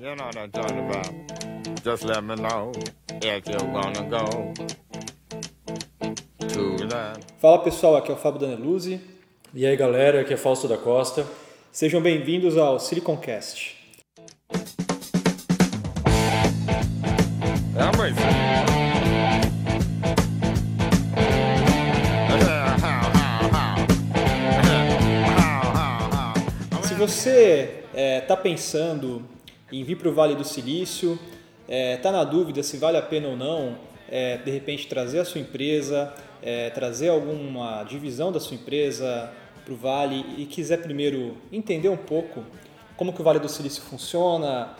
You 0.00 0.16
know 0.16 0.24
what 0.24 0.36
I'm 0.36 0.50
talking 0.50 0.78
about. 0.88 1.10
Just 1.84 2.04
let 2.04 2.24
me 2.24 2.34
know 2.34 2.72
if 3.22 3.46
you're 3.46 3.72
gonna 3.72 4.02
go 4.08 4.52
to 6.48 6.86
that. 6.88 7.24
Fala 7.38 7.62
pessoal, 7.62 7.96
aqui 7.96 8.10
é 8.10 8.14
o 8.14 8.16
Fábio 8.16 8.40
Daneluzzi. 8.40 9.00
E 9.54 9.66
aí 9.66 9.76
galera, 9.76 10.22
aqui 10.22 10.34
é 10.34 10.36
Fausto 10.36 10.66
da 10.66 10.76
Costa. 10.76 11.26
Sejam 11.70 12.00
bem-vindos 12.00 12.56
ao 12.56 12.80
Siliconcast. 12.80 13.76
I'm 17.76 17.92
racing. 17.98 18.22
Se 26.82 26.94
você 26.94 27.84
está 27.94 28.36
pensando 28.36 29.22
em 29.72 29.82
vir 29.82 29.96
para 29.96 30.08
o 30.08 30.12
Vale 30.12 30.34
do 30.34 30.44
Silício, 30.44 31.18
está 31.68 32.12
na 32.12 32.24
dúvida 32.24 32.62
se 32.62 32.76
vale 32.76 32.98
a 32.98 33.02
pena 33.02 33.28
ou 33.28 33.36
não, 33.36 33.78
é, 34.10 34.36
de 34.36 34.50
repente 34.50 34.86
trazer 34.86 35.20
a 35.20 35.24
sua 35.24 35.40
empresa, 35.40 36.12
é, 36.42 36.68
trazer 36.70 37.08
alguma 37.08 37.82
divisão 37.84 38.30
da 38.30 38.38
sua 38.38 38.56
empresa 38.56 39.32
para 39.64 39.72
o 39.72 39.76
Vale 39.76 40.24
e 40.36 40.44
quiser 40.44 40.82
primeiro 40.82 41.36
entender 41.50 41.88
um 41.88 41.96
pouco 41.96 42.44
como 42.96 43.12
que 43.12 43.20
o 43.22 43.24
Vale 43.24 43.38
do 43.38 43.48
Silício 43.48 43.82
funciona, 43.82 44.76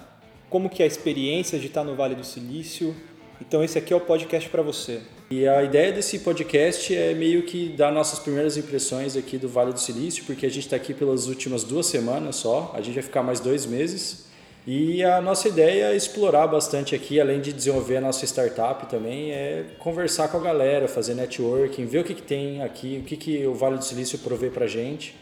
como 0.51 0.69
que 0.69 0.83
é 0.83 0.85
a 0.85 0.87
experiência 0.87 1.59
de 1.59 1.69
estar 1.69 1.83
no 1.83 1.95
Vale 1.95 2.15
do 2.15 2.25
Silício, 2.25 2.95
então 3.41 3.65
esse 3.65 3.79
aqui 3.79 3.93
é 3.93 3.97
o 3.97 4.01
podcast 4.01 4.49
para 4.51 4.61
você. 4.61 5.01
E 5.31 5.49
a 5.49 5.63
ideia 5.63 5.91
desse 5.93 6.19
podcast 6.19 6.95
é 6.95 7.15
meio 7.15 7.45
que 7.45 7.71
dar 7.71 7.91
nossas 7.91 8.19
primeiras 8.19 8.59
impressões 8.59 9.17
aqui 9.17 9.39
do 9.39 9.49
Vale 9.49 9.73
do 9.73 9.81
Silício, 9.81 10.25
porque 10.25 10.45
a 10.45 10.51
gente 10.51 10.65
está 10.65 10.77
aqui 10.77 10.93
pelas 10.93 11.27
últimas 11.27 11.65
duas 11.65 11.87
semanas 11.87 12.37
só, 12.37 12.71
a 12.75 12.83
gente 12.83 12.95
vai 12.95 13.03
ficar 13.03 13.23
mais 13.23 13.41
dois 13.41 13.65
meses. 13.65 14.31
E 14.67 15.03
a 15.03 15.21
nossa 15.21 15.49
ideia 15.49 15.87
é 15.87 15.97
explorar 15.97 16.47
bastante 16.47 16.95
aqui, 16.95 17.21
além 17.21 17.41
de 17.41 17.53
desenvolver 17.53 17.97
a 17.97 18.01
nossa 18.01 18.25
startup 18.25 18.87
também, 18.87 19.33
é 19.33 19.65
conversar 19.79 20.29
com 20.29 20.37
a 20.37 20.41
galera, 20.41 20.87
fazer 20.87 21.15
networking, 21.15 21.85
ver 21.85 21.99
o 21.99 22.05
que, 22.05 22.15
que 22.15 22.23
tem 22.23 22.63
aqui, 22.63 22.99
o 23.03 23.05
que, 23.05 23.17
que 23.17 23.45
o 23.47 23.55
Vale 23.55 23.77
do 23.79 23.85
Silício 23.85 24.19
provê 24.21 24.51
para 24.51 24.69
gente. 24.69 25.17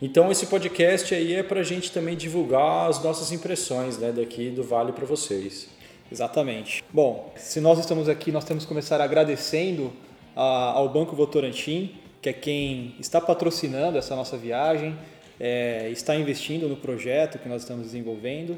Então 0.00 0.30
esse 0.30 0.46
podcast 0.46 1.14
aí 1.14 1.32
é 1.34 1.42
para 1.42 1.60
a 1.60 1.62
gente 1.62 1.90
também 1.90 2.16
divulgar 2.16 2.90
as 2.90 3.02
nossas 3.02 3.32
impressões 3.32 3.96
né, 3.96 4.12
daqui 4.12 4.50
do 4.50 4.62
Vale 4.62 4.92
para 4.92 5.06
vocês. 5.06 5.68
Exatamente. 6.10 6.84
Bom, 6.92 7.32
se 7.36 7.60
nós 7.60 7.78
estamos 7.78 8.10
aqui, 8.10 8.30
nós 8.30 8.44
temos 8.44 8.64
que 8.64 8.68
começar 8.68 9.00
agradecendo 9.00 9.90
a- 10.36 10.72
ao 10.72 10.88
Banco 10.90 11.16
Votorantim, 11.16 11.94
que 12.20 12.28
é 12.28 12.32
quem 12.34 12.94
está 13.00 13.20
patrocinando 13.22 13.96
essa 13.96 14.14
nossa 14.14 14.36
viagem, 14.36 14.94
é, 15.42 15.90
está 15.90 16.14
investindo 16.16 16.68
no 16.68 16.76
projeto 16.76 17.38
que 17.38 17.48
nós 17.48 17.62
estamos 17.62 17.84
desenvolvendo, 17.86 18.56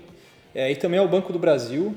É, 0.57 0.71
e 0.71 0.77
também 0.77 1.01
ao 1.01 1.09
Banco 1.09 1.33
do 1.33 1.39
Brasil, 1.39 1.97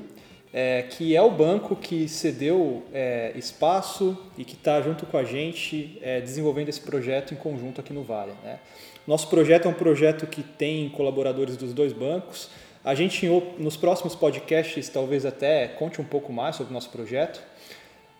é, 0.51 0.81
que 0.81 1.15
é 1.15 1.21
o 1.21 1.29
banco 1.29 1.75
que 1.75 2.07
cedeu 2.07 2.83
é, 2.91 3.31
espaço 3.35 4.17
e 4.35 4.43
que 4.43 4.55
está 4.55 4.81
junto 4.81 5.05
com 5.05 5.15
a 5.15 5.23
gente 5.23 5.99
é, 6.01 6.19
desenvolvendo 6.21 6.69
esse 6.69 6.81
projeto 6.81 7.35
em 7.35 7.37
conjunto 7.37 7.79
aqui 7.81 7.93
no 7.93 8.01
Vale. 8.01 8.33
né? 8.43 8.57
Nosso 9.05 9.27
projeto 9.27 9.67
é 9.67 9.69
um 9.69 9.75
projeto 9.75 10.25
que 10.25 10.41
tem 10.41 10.89
colaboradores 10.89 11.55
dos 11.55 11.71
dois 11.71 11.93
bancos. 11.93 12.49
A 12.83 12.95
gente, 12.95 13.27
nos 13.59 13.77
próximos 13.77 14.15
podcasts, 14.15 14.89
talvez 14.89 15.23
até 15.23 15.67
conte 15.67 16.01
um 16.01 16.05
pouco 16.05 16.33
mais 16.33 16.55
sobre 16.55 16.71
o 16.71 16.73
nosso 16.73 16.89
projeto. 16.89 17.39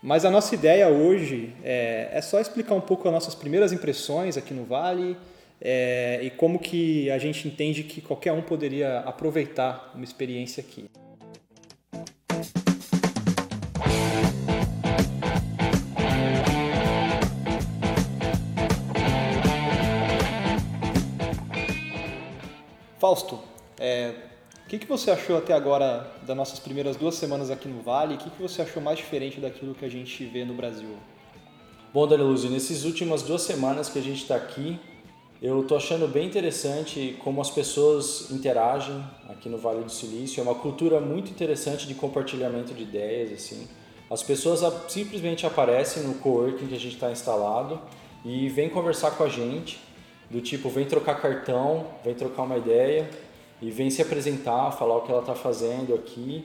Mas 0.00 0.24
a 0.24 0.30
nossa 0.30 0.54
ideia 0.54 0.88
hoje 0.88 1.52
é, 1.64 2.10
é 2.12 2.20
só 2.20 2.38
explicar 2.38 2.74
um 2.76 2.80
pouco 2.80 3.08
as 3.08 3.12
nossas 3.12 3.34
primeiras 3.34 3.72
impressões 3.72 4.36
aqui 4.36 4.54
no 4.54 4.64
Vale 4.64 5.16
é, 5.60 6.20
e 6.22 6.30
como 6.30 6.58
que 6.58 7.10
a 7.10 7.18
gente 7.18 7.46
entende 7.46 7.82
que 7.82 8.00
qualquer 8.00 8.32
um 8.32 8.42
poderia 8.42 9.00
aproveitar 9.00 9.92
uma 9.94 10.04
experiência 10.04 10.60
aqui. 10.60 10.88
Fausto, 22.98 23.38
é, 23.78 24.12
o 24.64 24.68
que, 24.68 24.78
que 24.78 24.86
você 24.86 25.10
achou 25.10 25.38
até 25.38 25.54
agora 25.54 26.12
das 26.26 26.36
nossas 26.36 26.58
primeiras 26.58 26.96
duas 26.96 27.14
semanas 27.14 27.48
aqui 27.50 27.68
no 27.68 27.80
Vale? 27.80 28.16
O 28.16 28.18
que, 28.18 28.28
que 28.28 28.42
você 28.42 28.60
achou 28.60 28.82
mais 28.82 28.98
diferente 28.98 29.40
daquilo 29.40 29.74
que 29.74 29.84
a 29.84 29.88
gente 29.88 30.24
vê 30.24 30.44
no 30.44 30.52
Brasil? 30.52 30.96
Bom, 31.94 32.06
Daniluzzi, 32.06 32.48
nessas 32.48 32.84
últimas 32.84 33.22
duas 33.22 33.42
semanas 33.42 33.88
que 33.88 33.98
a 33.98 34.02
gente 34.02 34.22
está 34.22 34.36
aqui, 34.36 34.78
eu 35.40 35.60
estou 35.60 35.76
achando 35.76 36.08
bem 36.08 36.26
interessante 36.26 37.16
como 37.22 37.40
as 37.40 37.50
pessoas 37.50 38.30
interagem 38.30 39.04
aqui 39.28 39.48
no 39.48 39.56
Vale 39.56 39.84
do 39.84 39.90
Silício. 39.90 40.40
É 40.40 40.42
uma 40.42 40.54
cultura 40.54 41.00
muito 41.00 41.30
interessante 41.30 41.86
de 41.86 41.94
compartilhamento 41.94 42.74
de 42.74 42.82
ideias, 42.82 43.32
assim. 43.32 43.68
As 44.10 44.22
pessoas 44.22 44.60
simplesmente 44.88 45.46
aparecem 45.46 46.02
no 46.02 46.14
coworking 46.14 46.66
que 46.66 46.74
a 46.74 46.80
gente 46.80 46.94
está 46.94 47.10
instalado 47.10 47.80
e 48.24 48.48
vêm 48.48 48.68
conversar 48.68 49.12
com 49.12 49.22
a 49.22 49.28
gente, 49.28 49.78
do 50.28 50.40
tipo, 50.40 50.68
vem 50.68 50.86
trocar 50.86 51.20
cartão, 51.20 51.86
vem 52.04 52.14
trocar 52.14 52.42
uma 52.42 52.56
ideia 52.56 53.08
e 53.62 53.70
vem 53.70 53.90
se 53.90 54.02
apresentar, 54.02 54.72
falar 54.72 54.96
o 54.96 55.02
que 55.02 55.12
ela 55.12 55.20
está 55.20 55.34
fazendo 55.34 55.94
aqui 55.94 56.44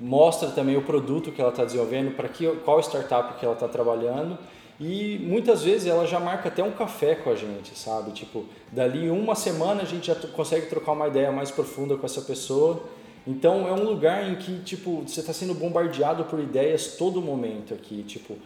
mostra 0.00 0.50
também 0.50 0.76
o 0.76 0.82
produto 0.82 1.32
que 1.32 1.40
ela 1.40 1.50
está 1.50 1.64
desenvolvendo, 1.64 2.14
para 2.14 2.28
qual 2.64 2.80
startup 2.80 3.38
que 3.38 3.44
ela 3.44 3.54
está 3.54 3.68
trabalhando 3.68 4.38
e 4.78 5.18
muitas 5.22 5.62
vezes 5.62 5.86
ela 5.86 6.06
já 6.06 6.20
marca 6.20 6.48
até 6.48 6.62
um 6.62 6.72
café 6.72 7.14
com 7.14 7.30
a 7.30 7.34
gente, 7.34 7.76
sabe? 7.78 8.10
Tipo, 8.12 8.44
dali 8.70 9.08
uma 9.08 9.34
semana 9.34 9.82
a 9.82 9.86
gente 9.86 10.08
já 10.08 10.14
consegue 10.14 10.66
trocar 10.66 10.92
uma 10.92 11.08
ideia 11.08 11.32
mais 11.32 11.50
profunda 11.50 11.96
com 11.96 12.04
essa 12.04 12.20
pessoa. 12.20 12.82
Então 13.26 13.66
é 13.66 13.72
um 13.72 13.84
lugar 13.84 14.28
em 14.30 14.36
que 14.36 14.60
tipo 14.60 15.02
você 15.06 15.20
está 15.20 15.32
sendo 15.32 15.54
bombardeado 15.54 16.24
por 16.24 16.38
ideias 16.38 16.96
todo 16.96 17.20
momento 17.20 17.74
aqui, 17.74 18.04
tipo 18.04 18.36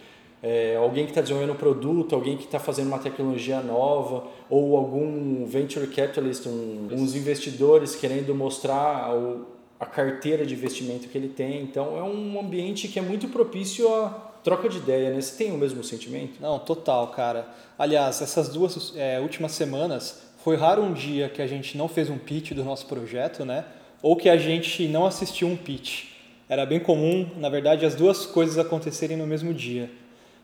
é, 0.42 0.76
alguém 0.76 1.04
que 1.04 1.10
está 1.10 1.20
desenvolvendo 1.20 1.52
um 1.52 1.58
produto, 1.58 2.14
alguém 2.14 2.36
que 2.36 2.44
está 2.44 2.58
fazendo 2.58 2.86
uma 2.86 2.98
tecnologia 2.98 3.60
nova, 3.60 4.24
ou 4.48 4.76
algum 4.76 5.44
venture 5.44 5.86
capitalist, 5.86 6.46
um, 6.46 6.88
uns 6.92 7.14
investidores 7.14 7.94
querendo 7.94 8.34
mostrar 8.34 9.14
o, 9.14 9.46
a 9.78 9.84
carteira 9.84 10.46
de 10.46 10.54
investimento 10.54 11.08
que 11.08 11.18
ele 11.18 11.28
tem. 11.28 11.62
Então 11.62 11.98
é 11.98 12.02
um 12.02 12.40
ambiente 12.40 12.88
que 12.88 12.98
é 12.98 13.02
muito 13.02 13.28
propício 13.28 13.92
a 13.92 14.29
troca 14.42 14.68
de 14.68 14.78
ideia, 14.78 15.10
né? 15.10 15.20
Você 15.20 15.36
tem 15.36 15.52
o 15.52 15.58
mesmo 15.58 15.82
sentimento? 15.84 16.40
Não, 16.40 16.58
total, 16.58 17.08
cara. 17.08 17.46
Aliás, 17.78 18.20
essas 18.22 18.48
duas 18.48 18.92
é, 18.96 19.20
últimas 19.20 19.52
semanas 19.52 20.22
foi 20.42 20.56
raro 20.56 20.82
um 20.82 20.92
dia 20.92 21.28
que 21.28 21.42
a 21.42 21.46
gente 21.46 21.76
não 21.76 21.88
fez 21.88 22.08
um 22.08 22.18
pitch 22.18 22.52
do 22.52 22.64
nosso 22.64 22.86
projeto, 22.86 23.44
né? 23.44 23.64
Ou 24.02 24.16
que 24.16 24.28
a 24.28 24.36
gente 24.36 24.88
não 24.88 25.04
assistiu 25.04 25.48
um 25.48 25.56
pitch. 25.56 26.04
Era 26.48 26.64
bem 26.66 26.80
comum, 26.80 27.28
na 27.36 27.48
verdade, 27.48 27.84
as 27.84 27.94
duas 27.94 28.26
coisas 28.26 28.58
acontecerem 28.58 29.16
no 29.16 29.26
mesmo 29.26 29.52
dia. 29.52 29.90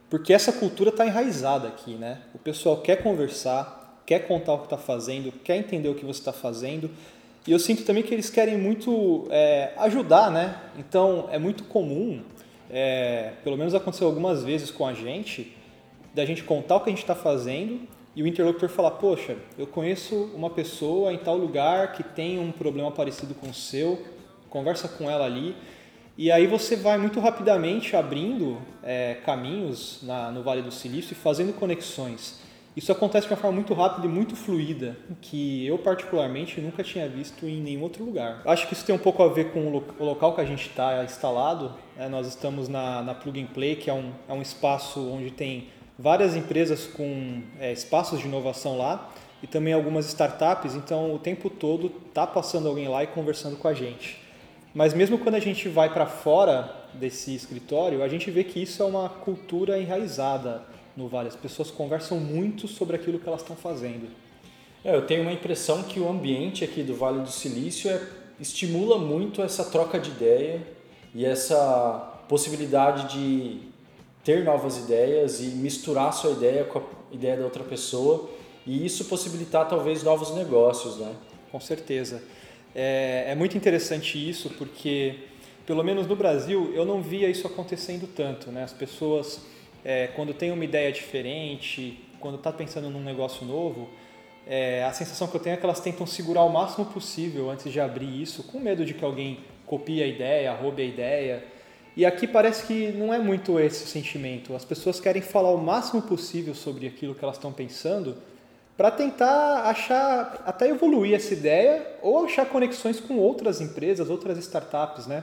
Porque 0.08 0.32
essa 0.32 0.52
cultura 0.52 0.90
está 0.90 1.04
enraizada 1.04 1.66
aqui, 1.66 1.94
né? 1.94 2.18
O 2.34 2.38
pessoal 2.38 2.76
quer 2.76 3.02
conversar, 3.02 4.00
quer 4.06 4.20
contar 4.20 4.52
o 4.52 4.58
que 4.58 4.66
está 4.66 4.78
fazendo, 4.78 5.32
quer 5.42 5.56
entender 5.56 5.88
o 5.88 5.94
que 5.94 6.04
você 6.04 6.20
está 6.20 6.32
fazendo. 6.32 6.90
E 7.46 7.52
eu 7.52 7.58
sinto 7.58 7.84
também 7.84 8.02
que 8.02 8.14
eles 8.14 8.30
querem 8.30 8.56
muito 8.56 9.26
é, 9.30 9.72
ajudar, 9.78 10.30
né? 10.30 10.60
Então 10.78 11.28
é 11.32 11.38
muito 11.38 11.64
comum, 11.64 12.22
é, 12.70 13.32
pelo 13.44 13.56
menos 13.56 13.74
aconteceu 13.74 14.06
algumas 14.06 14.42
vezes 14.42 14.70
com 14.70 14.86
a 14.86 14.92
gente, 14.92 15.56
da 16.14 16.24
gente 16.24 16.42
contar 16.42 16.76
o 16.76 16.80
que 16.80 16.90
a 16.90 16.92
gente 16.92 17.02
está 17.02 17.14
fazendo 17.14 17.86
e 18.14 18.22
o 18.22 18.26
interlocutor 18.26 18.68
falar: 18.68 18.92
Poxa, 18.92 19.36
eu 19.58 19.66
conheço 19.66 20.30
uma 20.34 20.50
pessoa 20.50 21.12
em 21.12 21.18
tal 21.18 21.36
lugar 21.36 21.92
que 21.92 22.02
tem 22.02 22.38
um 22.38 22.50
problema 22.50 22.90
parecido 22.90 23.34
com 23.34 23.50
o 23.50 23.54
seu, 23.54 24.02
conversa 24.48 24.88
com 24.88 25.10
ela 25.10 25.24
ali. 25.24 25.54
E 26.18 26.32
aí 26.32 26.46
você 26.46 26.76
vai 26.76 26.96
muito 26.96 27.20
rapidamente 27.20 27.94
abrindo 27.94 28.58
é, 28.82 29.18
caminhos 29.26 30.00
na, 30.02 30.30
no 30.30 30.42
Vale 30.42 30.62
do 30.62 30.72
Silício 30.72 31.12
e 31.12 31.14
fazendo 31.14 31.52
conexões. 31.52 32.40
Isso 32.76 32.92
acontece 32.92 33.26
de 33.26 33.32
uma 33.32 33.38
forma 33.38 33.54
muito 33.54 33.72
rápida 33.72 34.06
e 34.06 34.10
muito 34.10 34.36
fluida, 34.36 34.98
que 35.22 35.66
eu 35.66 35.78
particularmente 35.78 36.60
nunca 36.60 36.84
tinha 36.84 37.08
visto 37.08 37.46
em 37.46 37.58
nenhum 37.58 37.82
outro 37.82 38.04
lugar. 38.04 38.42
Acho 38.44 38.66
que 38.68 38.74
isso 38.74 38.84
tem 38.84 38.94
um 38.94 38.98
pouco 38.98 39.22
a 39.22 39.28
ver 39.28 39.50
com 39.50 39.66
o, 39.66 39.70
lo 39.70 39.84
o 39.98 40.04
local 40.04 40.34
que 40.34 40.42
a 40.42 40.44
gente 40.44 40.68
está 40.68 41.02
instalado. 41.02 41.72
né? 41.96 42.06
Nós 42.06 42.26
estamos 42.26 42.68
na, 42.68 43.00
na 43.00 43.14
Plug 43.14 43.40
and 43.40 43.46
Play, 43.46 43.76
que 43.76 43.88
é 43.88 43.94
um, 43.94 44.12
é 44.28 44.32
um 44.34 44.42
espaço 44.42 45.00
onde 45.10 45.30
tem 45.30 45.68
várias 45.98 46.36
empresas 46.36 46.86
com 46.86 47.40
é, 47.58 47.72
espaços 47.72 48.20
de 48.20 48.26
inovação 48.26 48.76
lá 48.76 49.10
e 49.42 49.46
também 49.46 49.72
algumas 49.72 50.06
startups. 50.08 50.74
Então 50.74 51.14
o 51.14 51.18
tempo 51.18 51.48
todo 51.48 51.88
tá 51.88 52.26
passando 52.26 52.68
alguém 52.68 52.88
lá 52.88 53.02
e 53.02 53.06
conversando 53.06 53.56
com 53.56 53.68
a 53.68 53.72
gente. 53.72 54.20
Mas 54.74 54.92
mesmo 54.92 55.16
quando 55.16 55.36
a 55.36 55.40
gente 55.40 55.66
vai 55.66 55.90
para 55.90 56.04
fora 56.04 56.70
desse 56.92 57.34
escritório, 57.34 58.02
a 58.02 58.08
gente 58.08 58.30
vê 58.30 58.44
que 58.44 58.62
isso 58.62 58.82
é 58.82 58.86
uma 58.86 59.08
cultura 59.08 59.80
enraizada 59.80 60.75
no 60.96 61.08
Vale. 61.08 61.28
As 61.28 61.36
pessoas 61.36 61.70
conversam 61.70 62.18
muito 62.18 62.66
sobre 62.66 62.96
aquilo 62.96 63.18
que 63.18 63.28
elas 63.28 63.42
estão 63.42 63.56
fazendo. 63.56 64.08
É, 64.84 64.94
eu 64.94 65.06
tenho 65.06 65.22
uma 65.22 65.32
impressão 65.32 65.82
que 65.82 66.00
o 66.00 66.08
ambiente 66.08 66.64
aqui 66.64 66.82
do 66.82 66.94
Vale 66.94 67.20
do 67.20 67.30
Silício 67.30 67.90
é, 67.90 68.00
estimula 68.40 68.98
muito 68.98 69.42
essa 69.42 69.64
troca 69.64 69.98
de 69.98 70.10
ideia 70.10 70.62
e 71.14 71.24
essa 71.24 72.22
possibilidade 72.28 73.12
de 73.14 73.60
ter 74.24 74.44
novas 74.44 74.76
ideias 74.78 75.40
e 75.40 75.46
misturar 75.46 76.12
sua 76.12 76.32
ideia 76.32 76.64
com 76.64 76.80
a 76.80 76.82
ideia 77.12 77.36
da 77.36 77.44
outra 77.44 77.62
pessoa 77.62 78.28
e 78.66 78.84
isso 78.84 79.04
possibilitar 79.04 79.68
talvez 79.68 80.02
novos 80.02 80.34
negócios, 80.34 80.96
né? 80.96 81.14
Com 81.52 81.60
certeza. 81.60 82.22
É, 82.74 83.26
é 83.28 83.34
muito 83.34 83.56
interessante 83.56 84.18
isso 84.18 84.50
porque, 84.58 85.14
pelo 85.64 85.82
menos 85.82 86.06
no 86.06 86.16
Brasil, 86.16 86.72
eu 86.74 86.84
não 86.84 87.00
via 87.00 87.28
isso 87.30 87.46
acontecendo 87.46 88.06
tanto. 88.06 88.50
Né? 88.50 88.64
As 88.64 88.72
pessoas, 88.72 89.40
é, 89.86 90.08
quando 90.08 90.34
têm 90.34 90.50
uma 90.50 90.64
ideia 90.64 90.90
diferente, 90.90 92.04
quando 92.18 92.38
está 92.38 92.52
pensando 92.52 92.90
num 92.90 93.04
negócio 93.04 93.46
novo, 93.46 93.88
é, 94.44 94.82
a 94.82 94.92
sensação 94.92 95.28
que 95.28 95.36
eu 95.36 95.40
tenho 95.40 95.54
é 95.54 95.56
que 95.56 95.64
elas 95.64 95.78
tentam 95.78 96.04
segurar 96.04 96.42
o 96.42 96.48
máximo 96.48 96.86
possível 96.86 97.48
antes 97.48 97.70
de 97.70 97.78
abrir 97.78 98.20
isso, 98.20 98.42
com 98.42 98.58
medo 98.58 98.84
de 98.84 98.94
que 98.94 99.04
alguém 99.04 99.44
copie 99.64 100.02
a 100.02 100.06
ideia, 100.06 100.52
roube 100.52 100.82
a 100.82 100.84
ideia. 100.84 101.44
E 101.96 102.04
aqui 102.04 102.26
parece 102.26 102.66
que 102.66 102.90
não 102.90 103.14
é 103.14 103.20
muito 103.20 103.60
esse 103.60 103.84
o 103.84 103.86
sentimento. 103.86 104.56
As 104.56 104.64
pessoas 104.64 104.98
querem 104.98 105.22
falar 105.22 105.52
o 105.52 105.58
máximo 105.58 106.02
possível 106.02 106.52
sobre 106.52 106.88
aquilo 106.88 107.14
que 107.14 107.22
elas 107.24 107.36
estão 107.36 107.52
pensando 107.52 108.16
para 108.76 108.90
tentar 108.90 109.70
achar, 109.70 110.42
até 110.44 110.68
evoluir 110.68 111.14
essa 111.14 111.32
ideia 111.32 111.86
ou 112.02 112.24
achar 112.24 112.44
conexões 112.46 112.98
com 112.98 113.18
outras 113.18 113.60
empresas, 113.60 114.10
outras 114.10 114.36
startups, 114.38 115.06
né? 115.06 115.22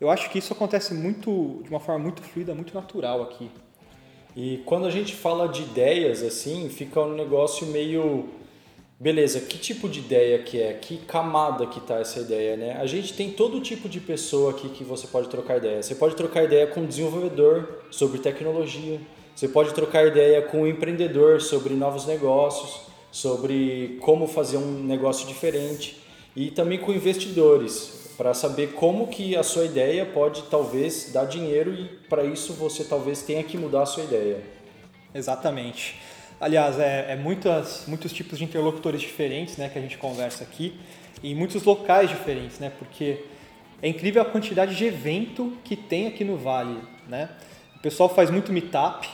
Eu 0.00 0.10
acho 0.10 0.30
que 0.30 0.38
isso 0.38 0.54
acontece 0.54 0.94
muito, 0.94 1.60
de 1.62 1.68
uma 1.68 1.78
forma 1.78 2.02
muito 2.02 2.22
fluida, 2.22 2.54
muito 2.54 2.74
natural 2.74 3.22
aqui. 3.22 3.50
E 4.36 4.62
quando 4.64 4.86
a 4.86 4.90
gente 4.90 5.14
fala 5.14 5.48
de 5.48 5.62
ideias, 5.62 6.22
assim, 6.22 6.68
fica 6.68 7.00
um 7.00 7.14
negócio 7.14 7.66
meio 7.66 8.28
Beleza, 9.00 9.40
que 9.40 9.56
tipo 9.58 9.88
de 9.88 10.00
ideia 10.00 10.40
que 10.40 10.60
é? 10.60 10.72
Que 10.72 10.96
camada 10.96 11.64
que 11.66 11.78
tá 11.80 12.00
essa 12.00 12.18
ideia, 12.18 12.56
né? 12.56 12.72
A 12.80 12.86
gente 12.86 13.12
tem 13.12 13.30
todo 13.30 13.60
tipo 13.60 13.88
de 13.88 14.00
pessoa 14.00 14.50
aqui 14.50 14.68
que 14.70 14.82
você 14.82 15.06
pode 15.06 15.28
trocar 15.28 15.58
ideia. 15.58 15.80
Você 15.80 15.94
pode 15.94 16.16
trocar 16.16 16.42
ideia 16.42 16.66
com 16.66 16.80
um 16.80 16.86
desenvolvedor 16.86 17.84
sobre 17.92 18.18
tecnologia. 18.18 19.00
Você 19.36 19.46
pode 19.46 19.72
trocar 19.72 20.04
ideia 20.04 20.42
com 20.42 20.62
um 20.62 20.66
empreendedor 20.66 21.40
sobre 21.40 21.74
novos 21.74 22.06
negócios, 22.06 22.88
sobre 23.12 23.98
como 24.00 24.26
fazer 24.26 24.56
um 24.56 24.82
negócio 24.82 25.28
diferente 25.28 26.02
e 26.34 26.50
também 26.50 26.76
com 26.76 26.92
investidores 26.92 28.07
para 28.18 28.34
saber 28.34 28.72
como 28.72 29.06
que 29.06 29.36
a 29.36 29.44
sua 29.44 29.64
ideia 29.64 30.04
pode 30.04 30.42
talvez 30.50 31.12
dar 31.12 31.24
dinheiro 31.24 31.72
e 31.72 31.84
para 32.08 32.24
isso 32.24 32.52
você 32.52 32.82
talvez 32.82 33.22
tenha 33.22 33.44
que 33.44 33.56
mudar 33.56 33.82
a 33.82 33.86
sua 33.86 34.02
ideia. 34.02 34.42
Exatamente. 35.14 35.94
Aliás, 36.40 36.80
é, 36.80 37.12
é 37.12 37.16
muitas, 37.16 37.84
muitos 37.86 38.12
tipos 38.12 38.36
de 38.36 38.44
interlocutores 38.44 39.00
diferentes 39.00 39.56
né, 39.56 39.68
que 39.68 39.78
a 39.78 39.80
gente 39.80 39.96
conversa 39.96 40.42
aqui 40.42 40.78
e 41.22 41.32
muitos 41.32 41.62
locais 41.62 42.10
diferentes, 42.10 42.58
né, 42.58 42.72
porque 42.76 43.24
é 43.80 43.88
incrível 43.88 44.20
a 44.20 44.24
quantidade 44.24 44.74
de 44.74 44.84
evento 44.84 45.56
que 45.62 45.76
tem 45.76 46.08
aqui 46.08 46.24
no 46.24 46.36
Vale. 46.36 46.80
Né? 47.08 47.28
O 47.76 47.78
pessoal 47.78 48.08
faz 48.08 48.30
muito 48.30 48.52
meetup, 48.52 49.08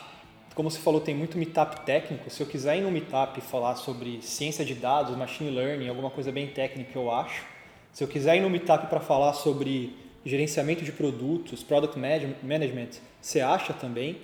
como 0.55 0.71
você 0.71 0.79
falou, 0.79 1.01
tem 1.01 1.15
muito 1.15 1.37
meetup 1.37 1.85
técnico. 1.85 2.31
Se 2.31 2.43
eu 2.43 2.47
quiser 2.47 2.79
ir 2.79 2.81
no 2.81 2.91
meetup 2.91 3.39
falar 3.43 3.77
sobre 3.77 4.23
ciência 4.23 4.65
de 4.65 4.75
dados, 4.75 5.15
machine 5.15 5.51
learning, 5.51 5.89
alguma 5.89 6.09
coisa 6.09 6.33
bem 6.33 6.47
técnica, 6.47 6.99
eu 6.99 7.11
acho. 7.11 7.54
Se 7.95 8.03
eu 8.03 8.09
quiser 8.09 8.37
ir 8.37 8.41
no 8.41 8.51
meetup 8.51 8.89
para 8.89 8.99
falar 8.99 9.35
sobre 9.35 9.95
gerenciamento 10.25 10.85
de 10.85 10.91
produtos, 10.91 11.63
product 11.63 11.97
management, 11.97 12.89
você 13.21 13.41
acha 13.41 13.73
também. 13.73 14.19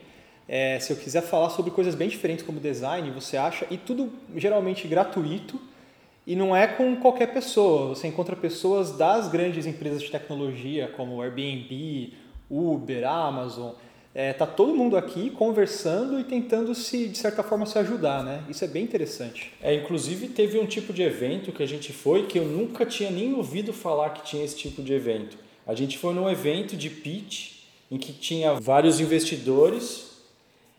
É, 0.49 0.81
se 0.81 0.93
eu 0.93 0.97
quiser 0.97 1.23
falar 1.23 1.51
sobre 1.51 1.71
coisas 1.71 1.95
bem 1.95 2.09
diferentes 2.09 2.45
como 2.45 2.59
design, 2.59 3.09
você 3.13 3.37
acha, 3.37 3.65
e 3.71 3.77
tudo 3.77 4.13
geralmente 4.35 4.89
gratuito, 4.89 5.61
e 6.27 6.35
não 6.35 6.57
é 6.57 6.67
com 6.67 6.97
qualquer 6.97 7.33
pessoa. 7.33 7.91
Você 7.91 8.09
encontra 8.09 8.35
pessoas 8.35 8.97
das 8.97 9.29
grandes 9.29 9.65
empresas 9.67 10.03
de 10.03 10.11
tecnologia, 10.11 10.89
como 10.97 11.23
Airbnb, 11.23 12.13
Uber, 12.51 13.07
Amazon. 13.07 13.75
É, 14.13 14.33
tá 14.33 14.45
todo 14.45 14.75
mundo 14.75 14.97
aqui 14.97 15.31
conversando 15.31 16.19
e 16.19 16.25
tentando 16.25 16.75
se 16.75 17.07
de 17.07 17.17
certa 17.17 17.45
forma 17.45 17.65
se 17.65 17.79
ajudar, 17.79 18.25
né? 18.25 18.43
Isso 18.49 18.65
é 18.65 18.67
bem 18.67 18.83
interessante. 18.83 19.53
É, 19.63 19.73
inclusive 19.73 20.29
teve 20.29 20.59
um 20.59 20.67
tipo 20.67 20.93
de 20.93 21.03
evento 21.03 21.53
que 21.53 21.63
a 21.63 21.67
gente 21.67 21.93
foi 21.93 22.27
que 22.27 22.39
eu 22.39 22.45
nunca 22.45 22.85
tinha 22.85 23.11
nem 23.11 23.33
ouvido 23.35 23.73
falar 23.73 24.11
que 24.11 24.25
tinha 24.25 24.45
esse 24.45 24.57
tipo 24.57 24.83
de 24.83 24.93
evento. 24.93 25.39
A 25.65 25.75
gente 25.75 25.97
foi 25.97 26.13
num 26.13 26.29
evento 26.29 26.77
de 26.77 26.91
pitch 26.91 27.61
em 27.89 27.99
que 27.99 28.13
tinha 28.13 28.55
vários 28.55 28.99
investidores 28.99 30.11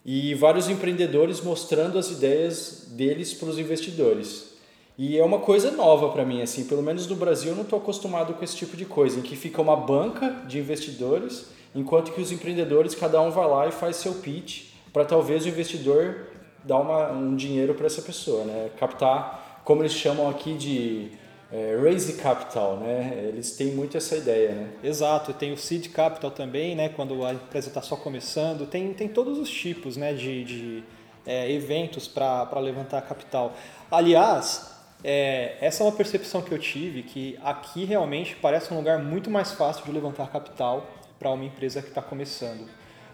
e 0.06 0.34
vários 0.36 0.68
empreendedores 0.68 1.42
mostrando 1.42 1.98
as 1.98 2.10
ideias 2.10 2.88
deles 2.92 3.34
para 3.34 3.50
os 3.50 3.58
investidores. 3.58 4.52
E 4.98 5.18
é 5.18 5.24
uma 5.24 5.40
coisa 5.40 5.72
nova 5.72 6.10
para 6.10 6.26
mim, 6.26 6.42
assim, 6.42 6.66
pelo 6.66 6.84
menos 6.84 7.08
no 7.08 7.16
Brasil 7.16 7.52
eu 7.52 7.56
não 7.56 7.64
estou 7.64 7.80
acostumado 7.80 8.34
com 8.34 8.44
esse 8.44 8.56
tipo 8.56 8.76
de 8.76 8.86
coisa, 8.86 9.20
em 9.20 9.22
que 9.22 9.36
fica 9.36 9.62
uma 9.62 9.76
banca 9.76 10.44
de 10.48 10.60
investidores, 10.60 11.46
enquanto 11.74 12.12
que 12.12 12.22
os 12.22 12.32
empreendedores, 12.32 12.96
cada 12.96 13.22
um 13.22 13.32
vai 13.32 13.48
lá 13.48 13.68
e 13.68 13.72
faz 13.72 13.96
seu 13.98 14.16
pitch 14.16 14.72
para 14.92 15.06
talvez 15.06 15.46
o 15.46 15.50
investidor 15.50 16.28
dar 16.64 16.80
uma, 16.80 17.12
um 17.12 17.36
dinheiro 17.36 17.74
para 17.74 17.86
essa 17.86 18.02
pessoa, 18.02 18.44
né? 18.44 18.70
captar, 18.78 19.62
como 19.64 19.82
eles 19.82 19.94
chamam 19.94 20.30
aqui 20.30 20.54
de 20.56 21.12
é, 21.52 21.78
raise 21.82 22.14
capital, 22.14 22.78
né? 22.78 23.26
Eles 23.28 23.52
têm 23.58 23.68
muito 23.68 23.98
essa 23.98 24.16
ideia, 24.16 24.52
né? 24.52 24.70
Exato, 24.82 25.34
tem 25.34 25.52
o 25.52 25.58
seed 25.58 25.90
capital 25.90 26.32
também, 26.32 26.76
né? 26.76 26.90
Quando 26.90 27.26
a 27.26 27.34
empresa 27.34 27.68
está 27.68 27.82
só 27.82 27.98
começando, 27.98 28.66
tem, 28.66 28.94
tem 28.94 29.10
todos 29.10 29.38
os 29.38 29.50
tipos, 29.50 29.98
né? 29.98 30.14
De, 30.14 30.46
de 30.46 30.84
é, 31.26 31.52
eventos 31.52 32.08
para 32.08 32.60
levantar 32.60 33.02
capital. 33.02 33.54
Aliás, 33.92 34.72
é, 35.04 35.58
essa 35.60 35.84
é 35.84 35.86
uma 35.86 35.92
percepção 35.92 36.42
que 36.42 36.54
eu 36.54 36.60
tive 36.60 37.04
que 37.04 37.38
aqui 37.44 37.84
realmente 37.84 38.36
parece 38.42 38.74
um 38.74 38.78
lugar 38.78 39.00
muito 39.00 39.30
mais 39.30 39.52
fácil 39.52 39.84
de 39.84 39.92
levantar 39.92 40.32
capital 40.32 40.88
para 41.22 41.30
uma 41.30 41.46
empresa 41.46 41.84
que 41.84 41.90
está 41.90 42.02
começando, 42.02 42.68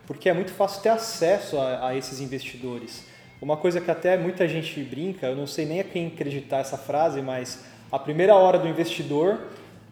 porque 0.06 0.30
é 0.30 0.34
muito 0.34 0.52
fácil 0.54 0.82
ter 0.82 0.88
acesso 0.88 1.60
a, 1.60 1.90
a 1.90 1.96
esses 1.96 2.22
investidores. 2.22 3.06
Uma 3.42 3.58
coisa 3.58 3.82
que 3.82 3.92
até 3.92 4.16
muita 4.18 4.48
gente 4.48 4.82
brinca, 4.82 5.28
eu 5.28 5.36
não 5.36 5.46
sei 5.46 5.66
nem 5.66 5.82
a 5.82 5.84
quem 5.84 6.08
acreditar 6.08 6.60
essa 6.60 6.78
frase, 6.78 7.22
mas 7.22 7.66
a 7.92 8.00
primeira 8.00 8.34
hora 8.34 8.58
do 8.58 8.66
investidor 8.66 9.40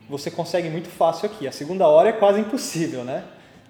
você 0.09 0.31
consegue 0.31 0.69
muito 0.69 0.87
fácil 0.87 1.25
aqui. 1.25 1.45
A 1.45 1.51
segunda 1.51 1.85
hora 1.89 2.07
é 2.07 2.13
quase 2.13 2.39
impossível, 2.39 3.03
né? 3.03 3.25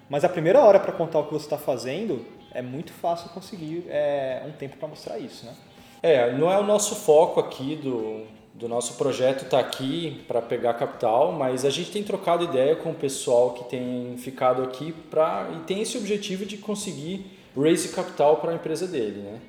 Mas 0.08 0.24
a 0.24 0.28
primeira 0.28 0.60
hora 0.60 0.78
para 0.78 0.92
contar 0.92 1.18
o 1.18 1.24
que 1.24 1.32
você 1.32 1.46
está 1.46 1.58
fazendo 1.58 2.24
é 2.54 2.62
muito 2.62 2.92
fácil 2.92 3.28
conseguir 3.30 3.84
é, 3.88 4.44
um 4.46 4.52
tempo 4.52 4.76
para 4.76 4.86
mostrar 4.86 5.18
isso, 5.18 5.44
né? 5.44 5.54
É, 6.00 6.32
não 6.32 6.52
é 6.52 6.56
o 6.56 6.62
nosso 6.62 6.94
foco 6.94 7.40
aqui 7.40 7.74
do, 7.74 8.22
do 8.58 8.68
nosso 8.68 8.94
projeto 8.94 9.44
estar 9.44 9.62
tá 9.62 9.66
aqui 9.68 10.24
para 10.26 10.40
pegar 10.40 10.74
capital, 10.74 11.30
mas 11.32 11.64
a 11.64 11.70
gente 11.70 11.90
tem 11.90 12.02
trocado 12.02 12.44
ideia 12.44 12.74
com 12.74 12.90
o 12.90 12.94
pessoal 12.94 13.50
que 13.50 13.64
tem 13.64 14.16
ficado 14.16 14.62
aqui 14.62 14.92
pra, 15.10 15.50
e 15.54 15.58
tem 15.66 15.82
esse 15.82 15.98
objetivo 15.98 16.46
de 16.46 16.56
conseguir 16.56 17.26
raise 17.54 17.90
capital 17.90 18.38
para 18.38 18.52
a 18.52 18.54
empresa 18.54 18.86
dele, 18.86 19.20
né? 19.20 19.40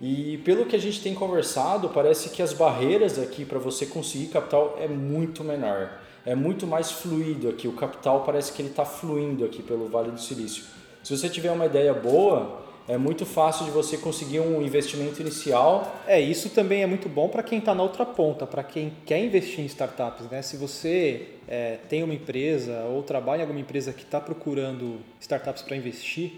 E 0.00 0.38
pelo 0.44 0.66
que 0.66 0.76
a 0.76 0.78
gente 0.78 1.00
tem 1.00 1.14
conversado, 1.14 1.88
parece 1.88 2.30
que 2.30 2.42
as 2.42 2.52
barreiras 2.52 3.18
aqui 3.18 3.44
para 3.44 3.58
você 3.58 3.86
conseguir 3.86 4.26
capital 4.26 4.76
é 4.80 4.86
muito 4.86 5.42
menor. 5.42 5.90
É 6.24 6.34
muito 6.34 6.66
mais 6.66 6.90
fluido 6.90 7.48
aqui. 7.48 7.66
O 7.66 7.72
capital 7.72 8.22
parece 8.24 8.52
que 8.52 8.62
ele 8.62 8.68
está 8.68 8.84
fluindo 8.84 9.44
aqui 9.44 9.60
pelo 9.60 9.88
Vale 9.88 10.12
do 10.12 10.20
Silício. 10.20 10.64
Se 11.02 11.16
você 11.16 11.28
tiver 11.28 11.50
uma 11.50 11.66
ideia 11.66 11.92
boa, 11.92 12.60
é 12.88 12.96
muito 12.96 13.26
fácil 13.26 13.66
de 13.66 13.70
você 13.70 13.98
conseguir 13.98 14.40
um 14.40 14.62
investimento 14.62 15.20
inicial. 15.20 16.02
É, 16.06 16.18
isso 16.18 16.48
também 16.48 16.82
é 16.82 16.86
muito 16.86 17.06
bom 17.06 17.28
para 17.28 17.42
quem 17.42 17.58
está 17.58 17.74
na 17.74 17.82
outra 17.82 18.06
ponta, 18.06 18.46
para 18.46 18.64
quem 18.64 18.94
quer 19.04 19.22
investir 19.22 19.60
em 19.60 19.66
startups. 19.66 20.26
Né? 20.30 20.40
Se 20.40 20.56
você 20.56 21.28
é, 21.46 21.76
tem 21.86 22.02
uma 22.02 22.14
empresa 22.14 22.84
ou 22.84 23.02
trabalha 23.02 23.40
em 23.40 23.42
alguma 23.42 23.60
empresa 23.60 23.92
que 23.92 24.04
está 24.04 24.18
procurando 24.18 25.00
startups 25.20 25.62
para 25.62 25.76
investir, 25.76 26.32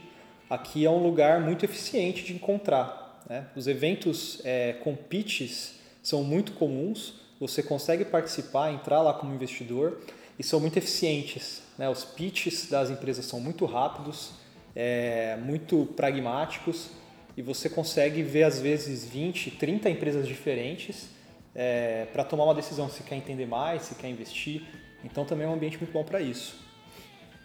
aqui 0.50 0.84
é 0.84 0.90
um 0.90 1.00
lugar 1.00 1.40
muito 1.40 1.64
eficiente 1.64 2.24
de 2.24 2.32
encontrar. 2.32 3.22
Né? 3.28 3.46
Os 3.54 3.68
eventos 3.68 4.40
é, 4.44 4.72
com 4.82 4.96
pitches 4.96 5.76
são 6.02 6.24
muito 6.24 6.52
comuns, 6.52 7.14
você 7.38 7.62
consegue 7.62 8.04
participar, 8.04 8.72
entrar 8.72 9.00
lá 9.02 9.14
como 9.14 9.32
investidor 9.32 10.00
e 10.36 10.42
são 10.42 10.58
muito 10.58 10.76
eficientes. 10.76 11.62
Né? 11.78 11.88
Os 11.88 12.04
pitches 12.04 12.68
das 12.68 12.90
empresas 12.90 13.24
são 13.24 13.38
muito 13.38 13.64
rápidos, 13.66 14.32
é, 14.74 15.36
muito 15.42 15.86
pragmáticos 15.96 16.90
e 17.36 17.42
você 17.42 17.68
consegue 17.68 18.22
ver 18.22 18.44
às 18.44 18.60
vezes 18.60 19.04
20, 19.04 19.52
30 19.52 19.90
empresas 19.90 20.26
diferentes 20.26 21.08
é, 21.54 22.06
para 22.12 22.24
tomar 22.24 22.44
uma 22.44 22.54
decisão 22.54 22.88
se 22.88 23.02
quer 23.02 23.16
entender 23.16 23.46
mais, 23.46 23.82
se 23.82 23.94
quer 23.94 24.08
investir. 24.08 24.62
Então 25.04 25.24
também 25.24 25.46
é 25.46 25.50
um 25.50 25.54
ambiente 25.54 25.78
muito 25.78 25.92
bom 25.92 26.04
para 26.04 26.20
isso. 26.20 26.60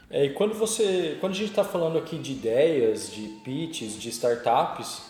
É, 0.09 0.25
e 0.25 0.29
quando 0.31 0.53
você, 0.53 1.17
quando 1.19 1.33
a 1.33 1.35
gente 1.35 1.49
está 1.49 1.63
falando 1.63 1.97
aqui 1.97 2.17
de 2.17 2.33
ideias, 2.33 3.11
de 3.11 3.27
pitches, 3.43 3.99
de 3.99 4.09
startups, 4.09 5.01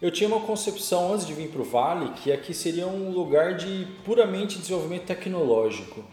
eu 0.00 0.10
tinha 0.10 0.28
uma 0.28 0.40
concepção 0.40 1.12
antes 1.12 1.26
de 1.26 1.32
vir 1.32 1.48
para 1.48 1.62
o 1.62 1.64
Vale 1.64 2.10
que 2.14 2.32
aqui 2.32 2.52
seria 2.52 2.86
um 2.86 3.10
lugar 3.10 3.54
de 3.56 3.86
puramente 4.04 4.58
desenvolvimento 4.58 5.04
tecnológico. 5.04 6.04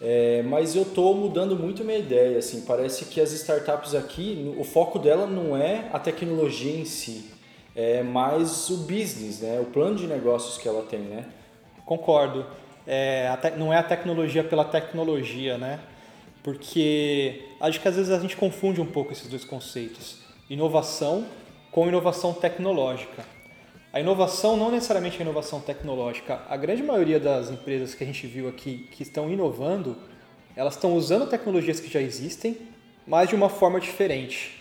É, 0.00 0.42
mas 0.42 0.74
eu 0.74 0.82
estou 0.82 1.14
mudando 1.14 1.56
muito 1.56 1.84
minha 1.84 1.98
ideia. 1.98 2.38
Assim, 2.38 2.62
parece 2.62 3.06
que 3.06 3.20
as 3.20 3.32
startups 3.32 3.94
aqui, 3.94 4.54
o 4.58 4.64
foco 4.64 4.98
dela 4.98 5.26
não 5.26 5.56
é 5.56 5.88
a 5.92 5.98
tecnologia 5.98 6.78
em 6.78 6.84
si, 6.84 7.30
é 7.74 8.02
mais 8.02 8.70
o 8.70 8.78
business, 8.78 9.40
né? 9.40 9.58
o 9.60 9.64
plano 9.66 9.96
de 9.96 10.06
negócios 10.06 10.58
que 10.58 10.68
ela 10.68 10.82
tem. 10.82 11.00
Né? 11.00 11.24
Concordo. 11.84 12.46
É, 12.86 13.30
não 13.56 13.72
é 13.72 13.78
a 13.78 13.82
tecnologia 13.82 14.44
pela 14.44 14.64
tecnologia, 14.64 15.56
né? 15.56 15.80
Porque 16.42 17.48
acho 17.58 17.80
que 17.80 17.88
às 17.88 17.96
vezes 17.96 18.10
a 18.10 18.18
gente 18.18 18.36
confunde 18.36 18.78
um 18.78 18.86
pouco 18.86 19.12
esses 19.12 19.26
dois 19.26 19.44
conceitos. 19.44 20.18
Inovação 20.50 21.24
com 21.70 21.88
inovação 21.88 22.34
tecnológica. 22.34 23.24
A 23.94 24.00
inovação 24.00 24.56
não 24.56 24.72
necessariamente 24.72 25.18
a 25.18 25.20
inovação 25.20 25.60
tecnológica. 25.60 26.42
A 26.48 26.56
grande 26.56 26.82
maioria 26.82 27.20
das 27.20 27.48
empresas 27.48 27.94
que 27.94 28.02
a 28.02 28.06
gente 28.06 28.26
viu 28.26 28.48
aqui 28.48 28.88
que 28.90 29.04
estão 29.04 29.30
inovando, 29.30 29.96
elas 30.56 30.74
estão 30.74 30.94
usando 30.94 31.28
tecnologias 31.28 31.78
que 31.78 31.88
já 31.88 32.02
existem, 32.02 32.58
mas 33.06 33.28
de 33.28 33.36
uma 33.36 33.48
forma 33.48 33.78
diferente. 33.78 34.60